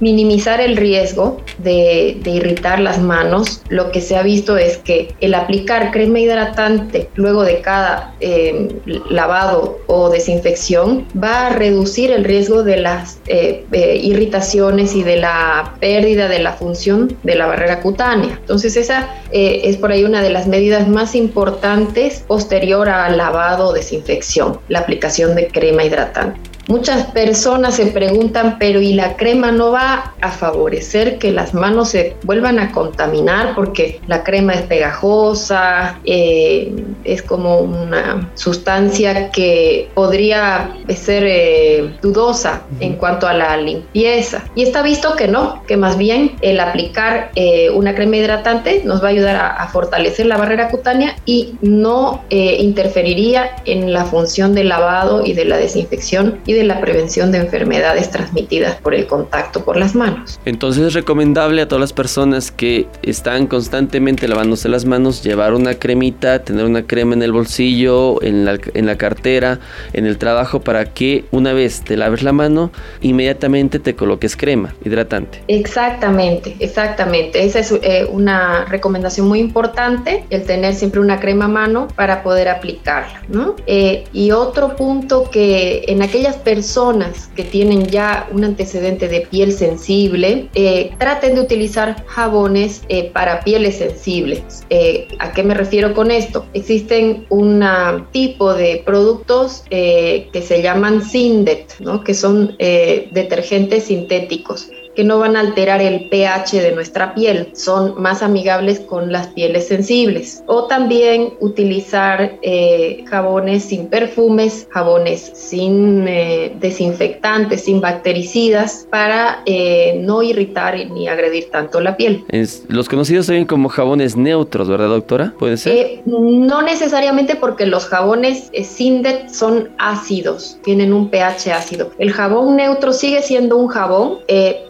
minimizar 0.00 0.60
el 0.60 0.76
riesgo 0.76 1.40
de, 1.58 2.18
irritar 2.24 2.80
las 2.80 3.00
manos, 3.00 3.62
lo 3.68 3.90
que 3.90 4.00
se 4.00 4.16
ha 4.16 4.22
visto 4.22 4.56
es 4.56 4.78
que 4.78 5.14
el 5.20 5.34
aplicar 5.34 5.90
crema 5.90 6.20
hidratante 6.20 7.08
luego 7.14 7.44
de 7.44 7.60
cada 7.60 8.14
em, 8.20 8.68
lavado 9.08 9.78
o 9.86 10.10
desinfección 10.10 11.06
va 11.22 11.46
a 11.46 11.50
reducir 11.50 12.10
el 12.10 12.24
riesgo 12.24 12.62
de 12.62 12.76
las 12.78 13.20
eh, 13.26 13.64
eh, 13.72 14.00
irritaciones 14.02 14.94
y 14.94 15.02
de 15.02 15.16
la 15.16 15.76
pérdida 15.80 16.28
de 16.28 16.40
la 16.40 16.52
función 16.52 17.16
de 17.22 17.34
la 17.34 17.46
barrera 17.46 17.80
cutánea. 17.80 18.38
Entonces 18.40 18.76
esa 18.76 19.08
eh, 19.32 19.62
es 19.64 19.76
por 19.76 19.92
ahí 19.92 20.04
una 20.04 20.22
de 20.22 20.30
las 20.30 20.46
medidas 20.46 20.88
más 20.88 21.14
importantes 21.14 22.24
posterior 22.26 22.88
al 22.88 23.16
lavado 23.16 23.68
o 23.68 23.72
desinfección, 23.72 24.58
la 24.68 24.80
aplicación 24.80 25.34
de 25.34 25.48
crema 25.48 25.84
hidratante. 25.84 26.55
Muchas 26.68 27.06
personas 27.12 27.76
se 27.76 27.86
preguntan, 27.86 28.56
pero 28.58 28.80
¿y 28.80 28.94
la 28.94 29.16
crema 29.16 29.52
no 29.52 29.70
va 29.70 30.14
a 30.20 30.30
favorecer 30.30 31.18
que 31.18 31.30
las 31.30 31.54
manos 31.54 31.90
se 31.90 32.16
vuelvan 32.24 32.58
a 32.58 32.72
contaminar 32.72 33.54
porque 33.54 34.00
la 34.08 34.24
crema 34.24 34.54
es 34.54 34.62
pegajosa, 34.62 36.00
eh, 36.04 36.72
es 37.04 37.22
como 37.22 37.58
una 37.58 38.28
sustancia 38.34 39.30
que 39.30 39.88
podría 39.94 40.76
ser 40.88 41.22
eh, 41.24 41.94
dudosa 42.02 42.62
en 42.80 42.94
cuanto 42.94 43.28
a 43.28 43.32
la 43.32 43.56
limpieza? 43.56 44.42
Y 44.56 44.62
está 44.62 44.82
visto 44.82 45.14
que 45.14 45.28
no, 45.28 45.62
que 45.68 45.76
más 45.76 45.96
bien 45.96 46.32
el 46.40 46.58
aplicar 46.58 47.30
eh, 47.36 47.70
una 47.70 47.94
crema 47.94 48.16
hidratante 48.16 48.82
nos 48.84 49.04
va 49.04 49.06
a 49.06 49.10
ayudar 49.10 49.36
a, 49.36 49.48
a 49.50 49.68
fortalecer 49.68 50.26
la 50.26 50.36
barrera 50.36 50.68
cutánea 50.68 51.14
y 51.26 51.54
no 51.60 52.24
interferiría 52.30 53.56
en 53.66 53.92
la 53.92 54.04
función 54.04 54.54
del 54.54 54.68
lavado 54.68 55.24
y 55.24 55.32
de 55.32 55.44
la 55.44 55.58
desinfección 55.58 56.40
y 56.44 56.55
de 56.56 56.64
la 56.64 56.80
prevención 56.80 57.32
de 57.32 57.38
enfermedades 57.38 58.10
transmitidas 58.10 58.76
por 58.80 58.94
el 58.94 59.06
contacto 59.06 59.64
por 59.64 59.76
las 59.76 59.94
manos. 59.94 60.40
Entonces 60.44 60.84
es 60.84 60.94
recomendable 60.94 61.62
a 61.62 61.68
todas 61.68 61.80
las 61.80 61.92
personas 61.92 62.50
que 62.50 62.86
están 63.02 63.46
constantemente 63.46 64.28
lavándose 64.28 64.68
las 64.68 64.84
manos 64.84 65.22
llevar 65.22 65.54
una 65.54 65.74
cremita, 65.74 66.42
tener 66.42 66.64
una 66.64 66.86
crema 66.86 67.14
en 67.14 67.22
el 67.22 67.32
bolsillo, 67.32 68.22
en 68.22 68.44
la, 68.44 68.58
en 68.74 68.86
la 68.86 68.96
cartera, 68.96 69.60
en 69.92 70.06
el 70.06 70.18
trabajo 70.18 70.60
para 70.60 70.84
que 70.86 71.24
una 71.30 71.52
vez 71.52 71.82
te 71.82 71.96
laves 71.96 72.22
la 72.22 72.32
mano, 72.32 72.70
inmediatamente 73.00 73.78
te 73.78 73.94
coloques 73.94 74.36
crema 74.36 74.74
hidratante. 74.84 75.42
Exactamente, 75.48 76.56
exactamente. 76.60 77.44
Esa 77.44 77.60
es 77.60 77.72
eh, 77.82 78.06
una 78.10 78.64
recomendación 78.64 79.28
muy 79.28 79.40
importante, 79.40 80.24
el 80.30 80.44
tener 80.44 80.74
siempre 80.74 81.00
una 81.00 81.20
crema 81.20 81.46
a 81.46 81.48
mano 81.48 81.88
para 81.94 82.22
poder 82.22 82.48
aplicarla. 82.48 83.22
¿no? 83.28 83.56
Eh, 83.66 84.04
y 84.12 84.30
otro 84.30 84.76
punto 84.76 85.30
que 85.30 85.84
en 85.88 86.02
aquellas 86.02 86.36
personas 86.46 87.28
que 87.34 87.42
tienen 87.42 87.88
ya 87.88 88.28
un 88.30 88.44
antecedente 88.44 89.08
de 89.08 89.22
piel 89.22 89.52
sensible, 89.52 90.48
eh, 90.54 90.92
traten 90.96 91.34
de 91.34 91.40
utilizar 91.40 92.06
jabones 92.06 92.84
eh, 92.88 93.10
para 93.10 93.40
pieles 93.40 93.78
sensibles. 93.78 94.64
Eh, 94.70 95.08
¿A 95.18 95.32
qué 95.32 95.42
me 95.42 95.54
refiero 95.54 95.92
con 95.92 96.12
esto? 96.12 96.46
Existen 96.54 97.26
un 97.30 97.64
tipo 98.12 98.54
de 98.54 98.80
productos 98.86 99.64
que 99.68 100.44
se 100.46 100.62
llaman 100.62 101.02
Sindet, 101.02 101.80
¿no? 101.80 102.04
que 102.04 102.14
son 102.14 102.54
detergentes 102.58 103.84
sintéticos 103.84 104.68
que 104.96 105.04
no 105.04 105.18
van 105.18 105.36
a 105.36 105.40
alterar 105.40 105.82
el 105.82 106.08
pH 106.08 106.62
de 106.62 106.72
nuestra 106.72 107.14
piel, 107.14 107.50
son 107.52 108.00
más 108.00 108.22
amigables 108.22 108.80
con 108.80 109.12
las 109.12 109.28
pieles 109.28 109.68
sensibles. 109.68 110.42
O 110.46 110.64
también 110.64 111.34
utilizar 111.40 112.38
eh, 112.42 113.04
jabones 113.06 113.64
sin 113.64 113.88
perfumes, 113.88 114.66
jabones 114.70 115.32
sin 115.34 116.08
eh, 116.08 116.56
desinfectantes, 116.58 117.64
sin 117.64 117.80
bactericidas, 117.80 118.86
para 118.90 119.42
eh, 119.44 120.00
no 120.02 120.22
irritar 120.22 120.74
ni 120.90 121.08
agredir 121.08 121.50
tanto 121.50 121.80
la 121.80 121.96
piel. 121.96 122.24
los 122.68 122.88
conocidos 122.88 123.26
también 123.26 123.46
como 123.46 123.68
jabones 123.68 124.16
neutros, 124.16 124.68
¿verdad, 124.68 124.88
doctora? 124.88 125.34
¿Puede 125.38 125.58
ser? 125.58 126.00
no 126.06 126.62
necesariamente 126.62 127.36
porque 127.36 127.66
los 127.66 127.86
jabones 127.86 128.50
Sindet 128.64 129.28
son 129.28 129.68
ácidos, 129.78 130.58
tienen 130.64 130.94
un 130.94 131.10
pH 131.10 131.52
ácido. 131.52 131.90
El 131.98 132.12
jabón 132.12 132.56
neutro 132.56 132.92
sigue 132.92 133.22
siendo 133.22 133.58
un 133.58 133.68
jabón, 133.68 134.20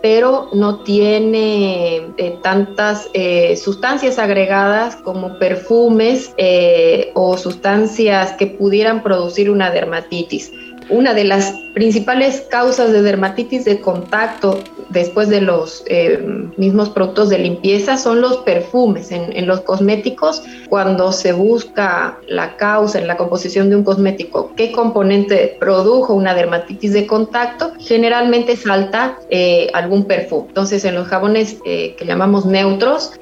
pero 0.02 0.15
pero 0.16 0.48
no 0.54 0.78
tiene 0.78 1.96
eh, 2.16 2.38
tantas 2.42 3.10
eh, 3.12 3.54
sustancias 3.58 4.18
agregadas 4.18 4.96
como 4.96 5.38
perfumes 5.38 6.32
eh, 6.38 7.10
o 7.12 7.36
sustancias 7.36 8.32
que 8.32 8.46
pudieran 8.46 9.02
producir 9.02 9.50
una 9.50 9.70
dermatitis. 9.70 10.52
Una 10.88 11.12
de 11.12 11.24
las 11.24 11.52
principales 11.76 12.40
causas 12.40 12.90
de 12.90 13.02
dermatitis 13.02 13.66
de 13.66 13.82
contacto 13.82 14.60
después 14.88 15.28
de 15.28 15.42
los 15.42 15.84
eh, 15.88 16.24
mismos 16.56 16.88
productos 16.88 17.28
de 17.28 17.38
limpieza 17.38 17.98
son 17.98 18.22
los 18.22 18.38
perfumes. 18.38 19.12
En, 19.12 19.46
los 19.46 19.60
cosméticos, 19.60 20.42
cuando 20.70 21.12
se 21.12 21.32
busca 21.32 22.18
la 22.28 22.56
causa 22.56 22.98
en 22.98 23.06
la 23.06 23.18
composición 23.18 23.68
de 23.68 23.76
un 23.76 23.84
cosmético, 23.84 24.52
qué 24.56 24.72
componente 24.72 25.58
produjo 25.60 26.14
una 26.14 26.34
dermatitis 26.34 26.94
de 26.94 27.06
contacto, 27.06 27.72
generalmente 27.78 28.56
salta 28.56 29.18
eh, 29.28 29.68
algún 29.74 30.06
perfume. 30.06 30.46
Entonces, 30.48 30.82
en 30.86 30.94
los 30.94 31.06
jabones 31.06 31.58
eh, 31.66 31.94
que 31.98 32.06
llamamos 32.06 32.46
neutros, 32.46 33.12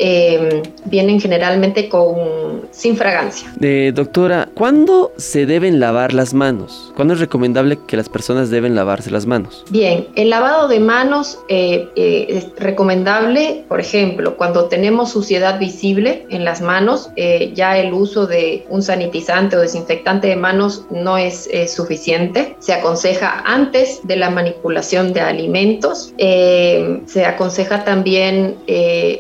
vienen 0.85 1.21
generalmente 1.21 1.89
con 1.89 2.63
sin 2.71 2.97
fragancia. 2.97 3.53
doctora, 3.93 4.49
¿cuándo 4.55 5.13
se 5.17 5.45
deben 5.45 5.81
lavar 5.81 6.15
las 6.15 6.35
manos? 6.35 6.93
¿Cuándo 6.95 7.15
es 7.15 7.21
recomendable 7.21 7.79
que 7.89 7.97
las 7.97 8.09
personas 8.09 8.44
deben 8.51 8.75
lavarse 8.75 9.11
las 9.11 9.27
manos? 9.27 9.65
Bien, 9.71 10.09
el 10.15 10.31
lavado 10.31 10.69
de 10.69 10.81
manos 10.81 11.39
eh, 11.49 11.89
eh, 11.97 12.27
es 12.29 12.47
recomendable, 12.57 13.65
por 13.69 13.81
ejemplo, 13.81 14.37
cuando 14.37 14.67
tenemos 14.67 15.13
suciedad 15.13 15.59
visible 15.59 16.27
en 16.31 16.45
las 16.45 16.61
manos, 16.61 17.11
eh, 17.17 17.53
ya 17.55 17.79
el 17.79 17.93
uso 17.93 18.27
de 18.27 18.65
un 18.69 18.83
sanitizante 18.83 19.57
o 19.57 19.61
desinfectante 19.61 20.29
de 20.29 20.37
manos 20.37 20.87
no 20.91 21.19
es 21.19 21.49
suficiente. 21.69 22.57
Se 22.59 22.73
aconseja 22.73 23.43
antes 23.47 24.01
de 24.05 24.17
la 24.17 24.31
manipulación 24.31 25.13
de 25.13 25.21
alimentos. 25.21 26.13
se 26.17 27.25
aconseja 27.27 27.85
también 27.85 28.57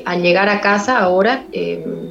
al 0.04 0.22
llegar 0.22 0.48
a 0.48 0.60
casa 0.60 0.98
ahora 0.98 1.44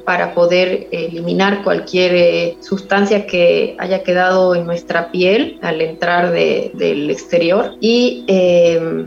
para 0.05 0.33
poder 0.33 0.87
eliminar 0.91 1.63
cualquier 1.63 2.55
sustancia 2.61 3.25
que 3.25 3.75
haya 3.79 4.03
quedado 4.03 4.55
en 4.55 4.65
nuestra 4.65 5.11
piel 5.11 5.59
al 5.61 5.81
entrar 5.81 6.31
exterior. 7.09 7.75
Y 7.79 8.25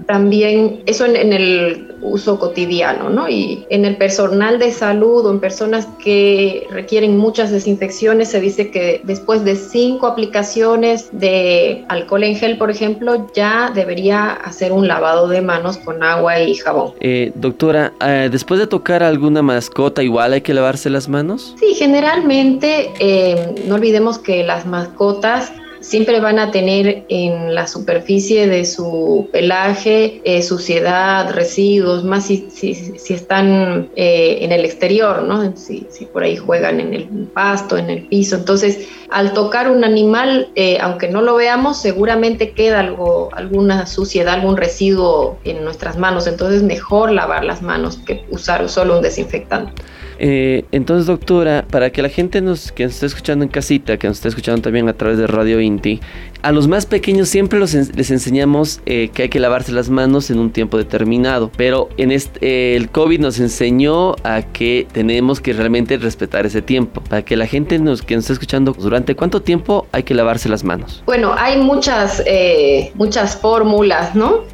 también 0.07 0.83
eso 0.87 1.05
en, 1.05 1.33
el 1.33 1.95
uso 2.03 2.39
cotidiano, 2.39 3.09
¿no? 3.11 3.29
Y 3.29 3.65
en 3.71 3.85
el 3.85 3.97
personal 3.97 4.59
de 4.59 4.71
salud 4.71 5.27
o 5.27 5.31
en 5.31 5.41
personas 5.41 5.87
que 6.03 6.67
requieren 6.71 7.17
muchas 7.17 7.51
desinfecciones, 7.51 8.29
se 8.31 8.41
dice 8.41 8.71
que 8.71 9.01
después 9.05 9.45
de 9.45 9.57
cinco 9.57 10.07
aplicaciones 10.07 11.09
de 11.13 11.85
alcohol 11.89 12.25
en 12.25 12.37
gel, 12.37 12.59
por 12.59 12.71
ejemplo, 12.71 13.27
ya 13.35 13.73
debería 13.75 14.31
hacer 14.31 14.73
un 14.73 14.89
lavado 14.89 15.29
de 15.29 15.41
manos 15.41 15.79
con 15.79 16.03
agua 16.03 16.41
y 16.41 16.55
jabón. 16.55 16.93
Eh, 17.01 17.33
doctora, 17.35 17.93
eh, 18.01 18.29
después 18.31 18.61
de 18.61 18.67
tocar 18.67 19.03
alguna 19.03 19.43
mascota, 19.43 20.03
igual 20.03 20.33
hay 20.33 20.41
que 20.41 20.55
lavarse 20.55 20.91
las 20.91 21.09
manos? 21.09 21.55
Sí, 21.59 21.75
generalmente 21.75 22.91
eh, 23.01 23.55
no 23.67 23.77
olvidemos 23.77 24.19
que 24.19 24.45
las 24.45 24.67
mascotas 24.67 25.53
siempre 25.87 26.19
van 26.19 26.41
a 26.41 26.51
tener 26.51 27.05
en 27.09 27.55
la 27.55 27.69
superficie 27.69 28.49
de 28.49 28.65
su 28.65 29.29
pelaje 29.33 30.21
eh, 30.25 30.43
suciedad, 30.43 31.33
residuos, 31.33 32.03
más 32.03 32.27
si, 32.27 32.49
si, 32.51 33.15
están 33.15 33.89
eh, 33.95 34.39
en 34.41 34.51
el 34.51 34.65
exterior, 34.65 35.23
¿no? 35.23 35.57
Si, 35.57 35.87
si, 35.89 36.07
por 36.07 36.25
ahí 36.25 36.37
juegan 36.37 36.81
en 36.81 36.93
el 36.93 37.07
pasto, 37.33 37.79
en 37.79 37.91
el 37.91 38.09
piso. 38.09 38.35
Entonces, 38.35 38.89
al 39.11 39.33
tocar 39.33 39.71
un 39.71 39.85
animal, 39.85 40.49
eh, 40.57 40.79
aunque 40.81 41.09
no 41.09 41.23
lo 41.23 41.37
veamos, 41.37 41.81
seguramente 41.81 42.51
queda 42.51 42.81
algo, 42.81 43.29
alguna 43.33 43.87
suciedad, 43.87 44.35
algún 44.35 44.57
residuo 44.57 45.39
en 45.45 45.65
nuestras 45.65 45.97
manos. 45.97 46.27
Entonces, 46.27 46.65
mejor 46.65 47.13
lavar 47.13 47.45
las 47.45 47.63
manos 47.63 47.99
que 47.99 48.25
usar 48.31 48.69
solo 48.69 48.97
un 48.97 49.03
desinfectante. 49.03 49.73
Eh, 50.19 50.65
entonces, 50.73 51.07
doctora, 51.07 51.67
para 51.71 51.91
que 51.91 52.03
la 52.03 52.09
gente 52.09 52.41
nos, 52.41 52.73
que 52.73 52.85
nos 52.85 52.95
esté 52.95 53.07
escuchando 53.07 53.45
en 53.45 53.51
casita, 53.51 53.97
que 53.99 54.09
nos 54.09 54.19
esté 54.19 54.29
escuchando 54.29 54.63
también 54.63 54.89
a 54.89 54.95
través 54.95 55.19
de 55.19 55.27
Radio 55.27 55.61
Inti, 55.61 56.01
a 56.47 56.53
los 56.53 56.69
más 56.69 56.87
pequeños 56.87 57.29
siempre 57.29 57.59
les 57.59 58.11
enseñamos 58.13 58.81
eh, 58.87 59.11
que 59.13 59.23
hay 59.23 59.29
que 59.29 59.41
lavarse 59.41 59.73
las 59.73 59.91
manos 59.91 60.31
en 60.31 60.39
un 60.39 60.53
tiempo 60.53 60.79
determinado, 60.79 61.51
pero 61.57 61.89
en 61.97 62.13
este, 62.13 62.77
el 62.77 62.89
COVID 62.89 63.19
nos 63.19 63.41
enseñó 63.41 64.15
a 64.23 64.43
que 64.43 64.87
tenemos 64.93 65.41
que 65.41 65.53
realmente 65.53 65.97
respetar 65.97 66.47
ese 66.47 66.63
tiempo. 66.63 67.01
Para 67.01 67.23
que 67.23 67.35
la 67.35 67.49
gente 67.49 67.81
nos, 67.81 68.03
que 68.03 68.15
nos 68.15 68.23
esté 68.27 68.35
escuchando, 68.35 68.75
¿durante 68.79 69.17
cuánto 69.17 69.43
tiempo 69.43 69.89
hay 69.91 70.05
que 70.05 70.15
lavarse 70.15 70.49
las 70.49 70.63
manos? 70.63 71.03
Bueno, 71.05 71.35
hay 71.37 71.59
muchas, 71.61 72.23
eh, 72.27 72.93
muchas 72.95 73.37
fórmulas, 73.37 74.15
¿no? 74.15 74.45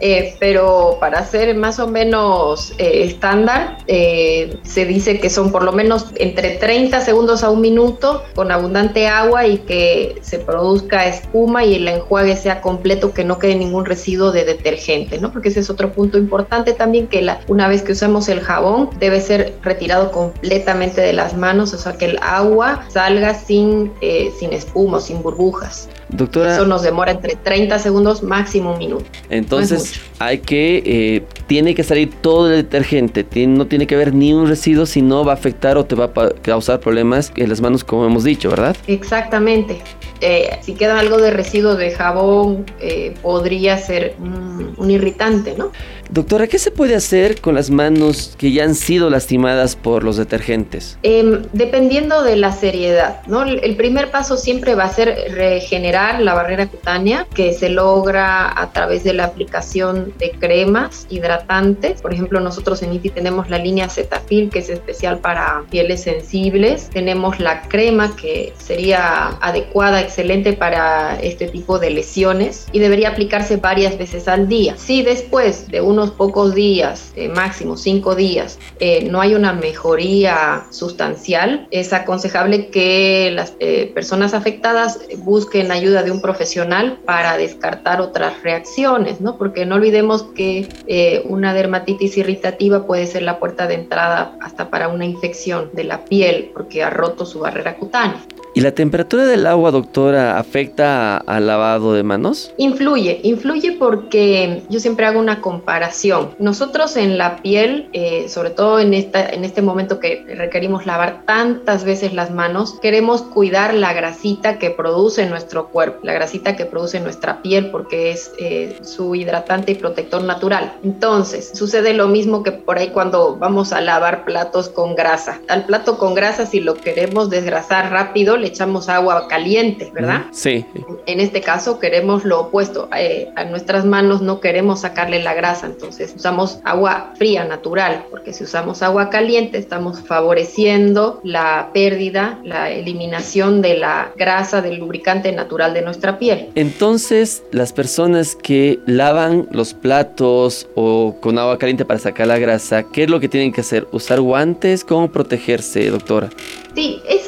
pero 0.40 0.96
para 0.98 1.24
ser 1.26 1.54
más 1.56 1.78
o 1.78 1.88
menos 1.88 2.72
estándar, 2.78 3.78
se 3.86 4.86
dice 4.86 5.20
que 5.20 5.28
son 5.28 5.52
por 5.52 5.62
lo 5.62 5.72
menos 5.72 6.06
entre 6.16 6.56
30 6.56 7.00
segundos 7.02 7.44
a 7.44 7.50
un 7.50 7.60
minuto 7.60 8.22
con 8.34 8.50
abundante 8.50 9.08
agua 9.08 9.46
y 9.46 9.58
que 9.58 10.16
se 10.22 10.38
produzca 10.38 11.06
espuma 11.06 11.64
y 11.64 11.74
el 11.74 11.81
enjuague 11.88 12.36
sea 12.36 12.60
completo, 12.60 13.12
que 13.12 13.24
no 13.24 13.38
quede 13.38 13.56
ningún 13.56 13.84
residuo 13.84 14.32
de 14.32 14.44
detergente, 14.44 15.18
¿no? 15.18 15.32
Porque 15.32 15.48
ese 15.48 15.60
es 15.60 15.70
otro 15.70 15.92
punto 15.92 16.18
importante 16.18 16.72
también, 16.72 17.06
que 17.06 17.22
la, 17.22 17.40
una 17.48 17.68
vez 17.68 17.82
que 17.82 17.92
usamos 17.92 18.28
el 18.28 18.40
jabón 18.40 18.90
debe 18.98 19.20
ser 19.20 19.54
retirado 19.62 20.10
completamente 20.10 21.00
de 21.00 21.12
las 21.12 21.36
manos, 21.36 21.74
o 21.74 21.78
sea, 21.78 21.96
que 21.98 22.06
el 22.06 22.18
agua 22.22 22.84
salga 22.88 23.34
sin, 23.34 23.92
eh, 24.00 24.30
sin 24.38 24.52
espuma, 24.52 25.00
sin 25.00 25.22
burbujas. 25.22 25.88
Doctora. 26.12 26.54
Eso 26.54 26.66
nos 26.66 26.82
demora 26.82 27.12
entre 27.12 27.36
30 27.36 27.78
segundos, 27.78 28.22
máximo 28.22 28.72
un 28.72 28.78
minuto. 28.78 29.04
Entonces, 29.30 30.00
hay 30.18 30.38
que, 30.38 30.82
eh, 30.84 31.24
tiene 31.46 31.74
que 31.74 31.82
salir 31.82 32.10
todo 32.20 32.50
el 32.50 32.56
detergente, 32.56 33.26
no 33.46 33.66
tiene 33.66 33.86
que 33.86 33.94
haber 33.94 34.14
ni 34.14 34.32
un 34.32 34.46
residuo, 34.46 34.86
si 34.86 35.02
no 35.02 35.24
va 35.24 35.32
a 35.32 35.34
afectar 35.34 35.76
o 35.78 35.84
te 35.84 35.94
va 35.94 36.12
a 36.14 36.30
causar 36.42 36.80
problemas 36.80 37.32
en 37.36 37.48
las 37.48 37.60
manos, 37.60 37.82
como 37.84 38.06
hemos 38.06 38.24
dicho, 38.24 38.50
¿verdad? 38.50 38.76
Exactamente. 38.86 39.80
Eh, 40.20 40.58
si 40.62 40.74
queda 40.74 41.00
algo 41.00 41.18
de 41.18 41.32
residuo 41.32 41.74
de 41.74 41.90
jabón, 41.90 42.66
eh, 42.80 43.14
podría 43.22 43.76
ser 43.78 44.14
un 44.20 44.90
irritante, 44.90 45.54
¿no? 45.56 45.72
Doctora, 46.10 46.46
¿qué 46.46 46.58
se 46.58 46.70
puede 46.70 46.94
hacer 46.94 47.40
con 47.40 47.54
las 47.54 47.70
manos 47.70 48.34
que 48.36 48.52
ya 48.52 48.64
han 48.64 48.74
sido 48.74 49.08
lastimadas 49.08 49.76
por 49.76 50.04
los 50.04 50.18
detergentes? 50.18 50.98
Em, 51.02 51.42
dependiendo 51.54 52.22
de 52.22 52.36
la 52.36 52.52
seriedad, 52.52 53.22
¿no? 53.26 53.42
El 53.44 53.76
primer 53.76 54.10
paso 54.10 54.36
siempre 54.36 54.74
va 54.74 54.84
a 54.84 54.92
ser 54.92 55.32
regenerar 55.34 56.01
la 56.20 56.34
barrera 56.34 56.66
cutánea, 56.66 57.26
que 57.34 57.52
se 57.52 57.68
logra 57.68 58.60
a 58.60 58.72
través 58.72 59.04
de 59.04 59.14
la 59.14 59.24
aplicación 59.24 60.12
de 60.18 60.32
cremas 60.32 61.06
hidratantes. 61.08 62.02
Por 62.02 62.12
ejemplo, 62.12 62.40
nosotros 62.40 62.82
en 62.82 62.92
ITI 62.94 63.10
tenemos 63.10 63.48
la 63.48 63.58
línea 63.58 63.88
Cetaphil, 63.88 64.50
que 64.50 64.60
es 64.60 64.68
especial 64.68 65.18
para 65.18 65.62
pieles 65.70 66.02
sensibles. 66.02 66.90
Tenemos 66.90 67.38
la 67.40 67.62
crema, 67.62 68.14
que 68.16 68.52
sería 68.58 69.28
adecuada, 69.40 70.00
excelente 70.00 70.52
para 70.52 71.18
este 71.20 71.48
tipo 71.48 71.78
de 71.78 71.90
lesiones 71.90 72.66
y 72.72 72.78
debería 72.78 73.10
aplicarse 73.10 73.56
varias 73.56 73.96
veces 73.98 74.28
al 74.28 74.48
día. 74.48 74.74
Si 74.76 75.02
después 75.02 75.68
de 75.68 75.80
unos 75.80 76.10
pocos 76.10 76.54
días, 76.54 77.12
eh, 77.16 77.28
máximo 77.28 77.76
cinco 77.76 78.14
días, 78.14 78.58
eh, 78.80 79.08
no 79.10 79.20
hay 79.20 79.34
una 79.34 79.52
mejoría 79.52 80.64
sustancial, 80.70 81.66
es 81.70 81.92
aconsejable 81.92 82.68
que 82.68 83.30
las 83.32 83.54
eh, 83.60 83.90
personas 83.94 84.34
afectadas 84.34 85.00
busquen 85.18 85.70
ayuda 85.70 85.91
de 85.92 86.10
un 86.10 86.22
profesional 86.22 86.98
para 87.04 87.36
descartar 87.36 88.00
otras 88.00 88.42
reacciones, 88.42 89.20
¿no? 89.20 89.36
Porque 89.36 89.66
no 89.66 89.74
olvidemos 89.74 90.22
que 90.34 91.22
una 91.28 91.52
dermatitis 91.52 92.16
irritativa 92.16 92.86
puede 92.86 93.06
ser 93.06 93.22
la 93.22 93.38
puerta 93.38 93.66
de 93.66 93.74
entrada 93.74 94.36
hasta 94.40 94.70
para 94.70 94.88
una 94.88 95.04
infección 95.04 95.70
de 95.72 95.84
la 95.84 96.04
piel 96.04 96.50
porque 96.54 96.82
ha 96.82 96.90
roto 96.90 97.26
su 97.26 97.40
barrera 97.40 97.76
cutánea. 97.76 98.20
¿Y 98.54 98.60
la 98.60 98.72
temperatura 98.72 99.24
del 99.24 99.46
agua, 99.46 99.70
doctora, 99.70 100.38
afecta 100.38 101.16
al 101.16 101.46
lavado 101.46 101.94
de 101.94 102.02
manos? 102.02 102.52
Influye, 102.58 103.18
influye 103.22 103.72
porque 103.72 104.62
yo 104.68 104.78
siempre 104.78 105.06
hago 105.06 105.18
una 105.18 105.40
comparación. 105.40 106.34
Nosotros 106.38 106.98
en 106.98 107.16
la 107.16 107.36
piel, 107.36 107.88
eh, 107.94 108.28
sobre 108.28 108.50
todo 108.50 108.78
en, 108.78 108.92
esta, 108.92 109.26
en 109.26 109.46
este 109.46 109.62
momento 109.62 110.00
que 110.00 110.26
requerimos 110.36 110.84
lavar 110.84 111.22
tantas 111.24 111.84
veces 111.84 112.12
las 112.12 112.30
manos, 112.30 112.78
queremos 112.82 113.22
cuidar 113.22 113.72
la 113.72 113.94
grasita 113.94 114.58
que 114.58 114.68
produce 114.68 115.24
nuestro 115.24 115.68
cuerpo, 115.68 116.00
la 116.02 116.12
grasita 116.12 116.54
que 116.54 116.66
produce 116.66 117.00
nuestra 117.00 117.40
piel 117.40 117.70
porque 117.70 118.10
es 118.10 118.32
eh, 118.38 118.76
su 118.82 119.14
hidratante 119.14 119.72
y 119.72 119.76
protector 119.76 120.24
natural. 120.24 120.74
Entonces, 120.84 121.52
sucede 121.54 121.94
lo 121.94 122.06
mismo 122.08 122.42
que 122.42 122.52
por 122.52 122.76
ahí 122.76 122.88
cuando 122.88 123.34
vamos 123.36 123.72
a 123.72 123.80
lavar 123.80 124.26
platos 124.26 124.68
con 124.68 124.94
grasa. 124.94 125.40
Al 125.48 125.64
plato 125.64 125.96
con 125.96 126.14
grasa, 126.14 126.44
si 126.44 126.60
lo 126.60 126.74
queremos 126.74 127.30
desgrasar 127.30 127.90
rápido, 127.90 128.36
le 128.42 128.48
echamos 128.48 128.88
agua 128.88 129.28
caliente, 129.28 129.90
¿verdad? 129.94 130.24
Sí. 130.32 130.66
En 131.06 131.20
este 131.20 131.40
caso 131.40 131.78
queremos 131.78 132.24
lo 132.24 132.40
opuesto. 132.40 132.88
Eh, 132.96 133.30
a 133.36 133.44
nuestras 133.44 133.84
manos 133.84 134.20
no 134.20 134.40
queremos 134.40 134.80
sacarle 134.80 135.22
la 135.22 135.32
grasa, 135.32 135.66
entonces 135.66 136.12
usamos 136.14 136.58
agua 136.64 137.12
fría, 137.16 137.44
natural, 137.44 138.04
porque 138.10 138.32
si 138.32 138.44
usamos 138.44 138.82
agua 138.82 139.08
caliente 139.08 139.58
estamos 139.58 140.00
favoreciendo 140.00 141.20
la 141.22 141.70
pérdida, 141.72 142.38
la 142.44 142.70
eliminación 142.70 143.62
de 143.62 143.78
la 143.78 144.12
grasa, 144.16 144.60
del 144.60 144.78
lubricante 144.78 145.32
natural 145.32 145.72
de 145.72 145.82
nuestra 145.82 146.18
piel. 146.18 146.50
Entonces, 146.54 147.42
las 147.52 147.72
personas 147.72 148.36
que 148.36 148.80
lavan 148.86 149.48
los 149.52 149.74
platos 149.74 150.68
o 150.74 151.16
con 151.20 151.38
agua 151.38 151.58
caliente 151.58 151.84
para 151.84 152.00
sacar 152.00 152.26
la 152.26 152.38
grasa, 152.38 152.82
¿qué 152.82 153.04
es 153.04 153.10
lo 153.10 153.20
que 153.20 153.28
tienen 153.28 153.52
que 153.52 153.60
hacer? 153.60 153.86
¿Usar 153.92 154.20
guantes? 154.20 154.84
¿Cómo 154.84 155.10
protegerse, 155.10 155.88
doctora? 155.90 156.30
Sí, 156.74 157.02
es 157.08 157.21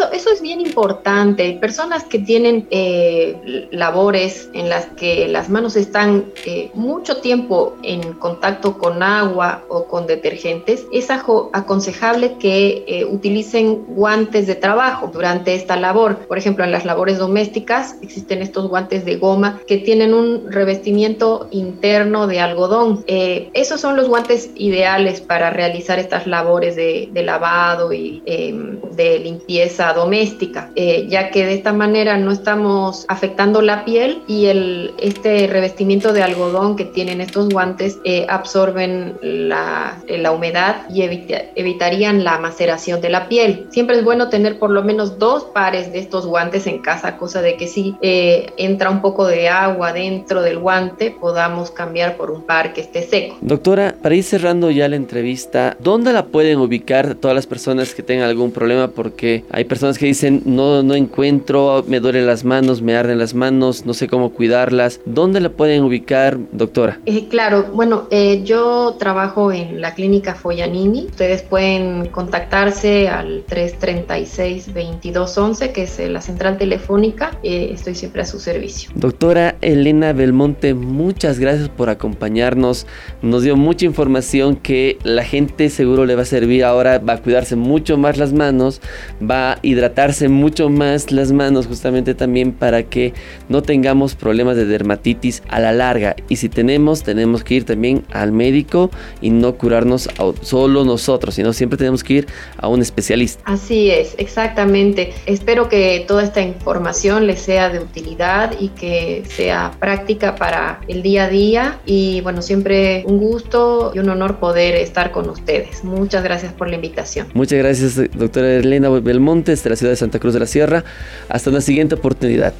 bien 0.44 0.60
importante. 0.60 1.56
Personas 1.58 2.04
que 2.04 2.18
tienen 2.18 2.68
eh, 2.70 3.66
labores 3.72 4.50
en 4.52 4.68
las 4.68 4.84
que 4.86 5.26
las 5.26 5.48
manos 5.48 5.74
están 5.74 6.26
eh, 6.44 6.70
mucho 6.74 7.16
tiempo 7.22 7.74
en 7.82 8.12
contacto 8.12 8.76
con 8.76 9.02
agua 9.02 9.64
o 9.70 9.86
con 9.86 10.06
detergentes, 10.06 10.86
es 10.92 11.08
aconsejable 11.10 12.36
que 12.38 12.84
eh, 12.86 13.06
utilicen 13.06 13.86
guantes 13.86 14.46
de 14.46 14.54
trabajo 14.54 15.10
durante 15.10 15.54
esta 15.54 15.76
labor. 15.76 16.18
Por 16.28 16.36
ejemplo, 16.36 16.62
en 16.62 16.72
las 16.72 16.84
labores 16.84 17.18
domésticas 17.18 17.96
existen 18.02 18.42
estos 18.42 18.68
guantes 18.68 19.06
de 19.06 19.16
goma 19.16 19.60
que 19.66 19.78
tienen 19.78 20.12
un 20.12 20.52
revestimiento 20.52 21.48
interno 21.52 22.26
de 22.26 22.40
algodón. 22.40 23.02
esos 23.06 23.80
son 23.80 23.96
los 23.96 24.08
guantes 24.08 24.50
ideales 24.56 25.22
para 25.22 25.48
realizar 25.48 25.98
estas 25.98 26.26
labores 26.26 26.76
de, 26.76 27.08
de 27.10 27.22
lavado 27.22 27.94
y 27.94 28.22
em, 28.26 28.78
de 28.94 29.18
limpieza 29.18 29.92
doméstica, 29.94 30.33
eh, 30.76 31.06
ya 31.08 31.30
que 31.30 31.44
de 31.46 31.54
esta 31.54 31.72
manera 31.72 32.16
no 32.18 32.30
estamos 32.32 33.04
afectando 33.08 33.62
la 33.62 33.84
piel 33.84 34.22
y 34.26 34.46
el, 34.46 34.94
este 34.98 35.46
revestimiento 35.46 36.12
de 36.12 36.22
algodón 36.22 36.76
que 36.76 36.84
tienen 36.84 37.20
estos 37.20 37.48
guantes 37.48 37.98
eh, 38.04 38.26
absorben 38.28 39.16
la, 39.22 40.02
la, 40.08 40.32
humedad 40.32 40.86
y 40.90 41.02
evitarían 41.02 42.24
la 42.24 42.38
maceración 42.38 43.00
de 43.00 43.10
la 43.10 43.28
piel. 43.28 43.66
Siempre 43.70 43.96
es 43.96 44.04
bueno 44.04 44.28
tener 44.28 44.58
por 44.58 44.70
lo 44.70 44.82
menos 44.82 45.18
dos 45.18 45.44
pares 45.44 45.92
de 45.92 45.98
estos 45.98 46.26
guantes 46.26 46.66
en 46.66 46.78
casa, 46.78 47.16
cosa 47.16 47.40
de 47.40 47.56
que 47.56 47.68
si 47.68 47.94
eh, 48.02 48.46
entra 48.56 48.90
un 48.90 49.00
poco 49.00 49.26
de 49.26 49.48
agua 49.48 49.92
dentro 49.92 50.42
del 50.42 50.58
guante 50.58 51.14
podamos 51.18 51.70
cambiar 51.70 52.16
por 52.16 52.30
un 52.30 52.42
par 52.42 52.72
que 52.72 52.80
esté 52.80 53.02
seco. 53.02 53.36
Doctora, 53.40 53.94
para 54.02 54.14
ir 54.14 54.24
cerrando 54.24 54.70
ya 54.70 54.88
la 54.88 54.96
entrevista, 54.96 55.76
¿dónde 55.78 56.12
la 56.12 56.26
pueden 56.26 56.58
ubicar 56.58 57.14
todas 57.14 57.34
las 57.34 57.46
personas 57.46 57.94
que 57.94 58.02
tengan 58.02 58.28
algún 58.28 58.50
problema? 58.50 58.88
Porque 58.88 59.44
hay 59.50 59.64
personas 59.64 59.98
que 59.98 60.06
dicen, 60.06 60.23
no, 60.30 60.82
no 60.82 60.94
encuentro, 60.94 61.84
me 61.86 62.00
duelen 62.00 62.26
las 62.26 62.44
manos, 62.44 62.82
me 62.82 62.96
arden 62.96 63.18
las 63.18 63.34
manos, 63.34 63.86
no 63.86 63.94
sé 63.94 64.08
cómo 64.08 64.30
cuidarlas. 64.30 65.00
¿Dónde 65.04 65.40
la 65.40 65.50
pueden 65.50 65.82
ubicar, 65.82 66.38
doctora? 66.52 67.00
Eh, 67.06 67.28
claro, 67.28 67.70
bueno, 67.72 68.08
eh, 68.10 68.42
yo 68.44 68.96
trabajo 68.98 69.52
en 69.52 69.80
la 69.80 69.94
clínica 69.94 70.34
Foyanini. 70.34 71.06
Ustedes 71.06 71.42
pueden 71.42 72.06
contactarse 72.06 73.08
al 73.08 73.46
336-2211, 73.46 75.72
que 75.72 75.84
es 75.84 75.98
la 76.10 76.20
central 76.20 76.58
telefónica. 76.58 77.38
Eh, 77.42 77.70
estoy 77.72 77.94
siempre 77.94 78.22
a 78.22 78.24
su 78.24 78.40
servicio. 78.40 78.90
Doctora 78.94 79.56
Elena 79.60 80.12
Belmonte, 80.12 80.74
muchas 80.74 81.38
gracias 81.38 81.68
por 81.68 81.90
acompañarnos. 81.90 82.86
Nos 83.22 83.42
dio 83.42 83.56
mucha 83.56 83.86
información 83.86 84.56
que 84.56 84.98
la 85.02 85.24
gente 85.24 85.70
seguro 85.70 86.06
le 86.06 86.14
va 86.14 86.22
a 86.22 86.26
servir 86.26 86.64
ahora, 86.64 86.98
va 86.98 87.14
a 87.14 87.22
cuidarse 87.22 87.56
mucho 87.56 87.98
más 87.98 88.18
las 88.18 88.32
manos, 88.32 88.80
va 89.20 89.52
a 89.52 89.58
hidratarse 89.62 90.13
mucho 90.22 90.70
más 90.70 91.10
las 91.10 91.32
manos 91.32 91.66
justamente 91.66 92.14
también 92.14 92.52
para 92.52 92.84
que 92.84 93.12
no 93.48 93.62
tengamos 93.62 94.14
problemas 94.14 94.56
de 94.56 94.64
dermatitis 94.64 95.42
a 95.48 95.60
la 95.60 95.72
larga. 95.72 96.16
Y 96.28 96.36
si 96.36 96.48
tenemos, 96.48 97.02
tenemos 97.02 97.44
que 97.44 97.54
ir 97.54 97.64
también 97.64 98.04
al 98.12 98.32
médico 98.32 98.90
y 99.20 99.30
no 99.30 99.54
curarnos 99.56 100.08
solo 100.42 100.84
nosotros, 100.84 101.34
sino 101.34 101.52
siempre 101.52 101.76
tenemos 101.76 102.04
que 102.04 102.14
ir 102.14 102.26
a 102.56 102.68
un 102.68 102.80
especialista. 102.80 103.42
Así 103.44 103.90
es, 103.90 104.14
exactamente. 104.18 105.12
Espero 105.26 105.68
que 105.68 106.04
toda 106.06 106.22
esta 106.22 106.40
información 106.40 107.26
les 107.26 107.40
sea 107.40 107.68
de 107.68 107.80
utilidad 107.80 108.54
y 108.58 108.68
que 108.68 109.24
sea 109.28 109.72
práctica 109.78 110.36
para 110.36 110.80
el 110.88 111.02
día 111.02 111.24
a 111.24 111.28
día. 111.28 111.80
Y 111.86 112.20
bueno, 112.22 112.42
siempre 112.42 113.02
un 113.06 113.18
gusto 113.18 113.92
y 113.94 113.98
un 113.98 114.08
honor 114.08 114.38
poder 114.38 114.74
estar 114.76 115.10
con 115.10 115.28
ustedes. 115.28 115.84
Muchas 115.84 116.22
gracias 116.24 116.52
por 116.52 116.68
la 116.68 116.76
invitación. 116.76 117.28
Muchas 117.34 117.58
gracias, 117.58 118.00
doctora 118.14 118.54
Elena 118.54 118.88
Belmontes 118.88 119.62
de 119.62 119.70
la 119.70 119.76
ciudad 119.76 119.92
de 119.92 119.96
Santa 120.04 120.18
Cruz 120.18 120.34
de 120.34 120.40
la 120.40 120.46
Sierra. 120.46 120.84
Hasta 121.28 121.50
una 121.50 121.60
siguiente 121.60 121.94
oportunidad. 121.94 122.52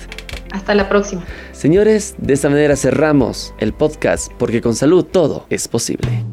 Hasta 0.51 0.75
la 0.75 0.89
próxima. 0.89 1.25
Señores, 1.53 2.15
de 2.19 2.33
esta 2.33 2.49
manera 2.49 2.77
cerramos 2.77 3.55
el 3.59 3.73
podcast 3.73 4.33
porque 4.39 4.61
con 4.61 4.75
salud 4.75 5.05
todo 5.05 5.47
es 5.51 5.69
posible. 5.69 6.25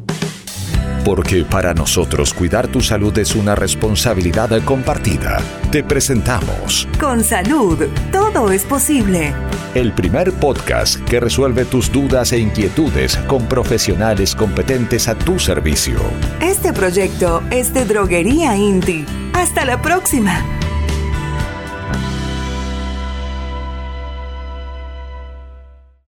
Porque 1.04 1.44
para 1.44 1.74
nosotros 1.74 2.32
cuidar 2.32 2.68
tu 2.68 2.80
salud 2.80 3.16
es 3.18 3.34
una 3.34 3.56
responsabilidad 3.56 4.50
compartida. 4.64 5.40
Te 5.72 5.82
presentamos 5.82 6.86
Con 7.00 7.24
salud 7.24 7.76
todo 8.12 8.52
es 8.52 8.62
posible. 8.64 9.34
El 9.74 9.92
primer 9.92 10.32
podcast 10.32 11.00
que 11.08 11.18
resuelve 11.18 11.64
tus 11.64 11.90
dudas 11.90 12.32
e 12.32 12.38
inquietudes 12.38 13.16
con 13.26 13.46
profesionales 13.46 14.36
competentes 14.36 15.08
a 15.08 15.16
tu 15.16 15.40
servicio. 15.40 15.98
Este 16.40 16.72
proyecto 16.72 17.42
es 17.50 17.74
de 17.74 17.84
Droguería 17.84 18.56
Inti. 18.56 19.04
Hasta 19.34 19.64
la 19.64 19.82
próxima. 19.82 20.44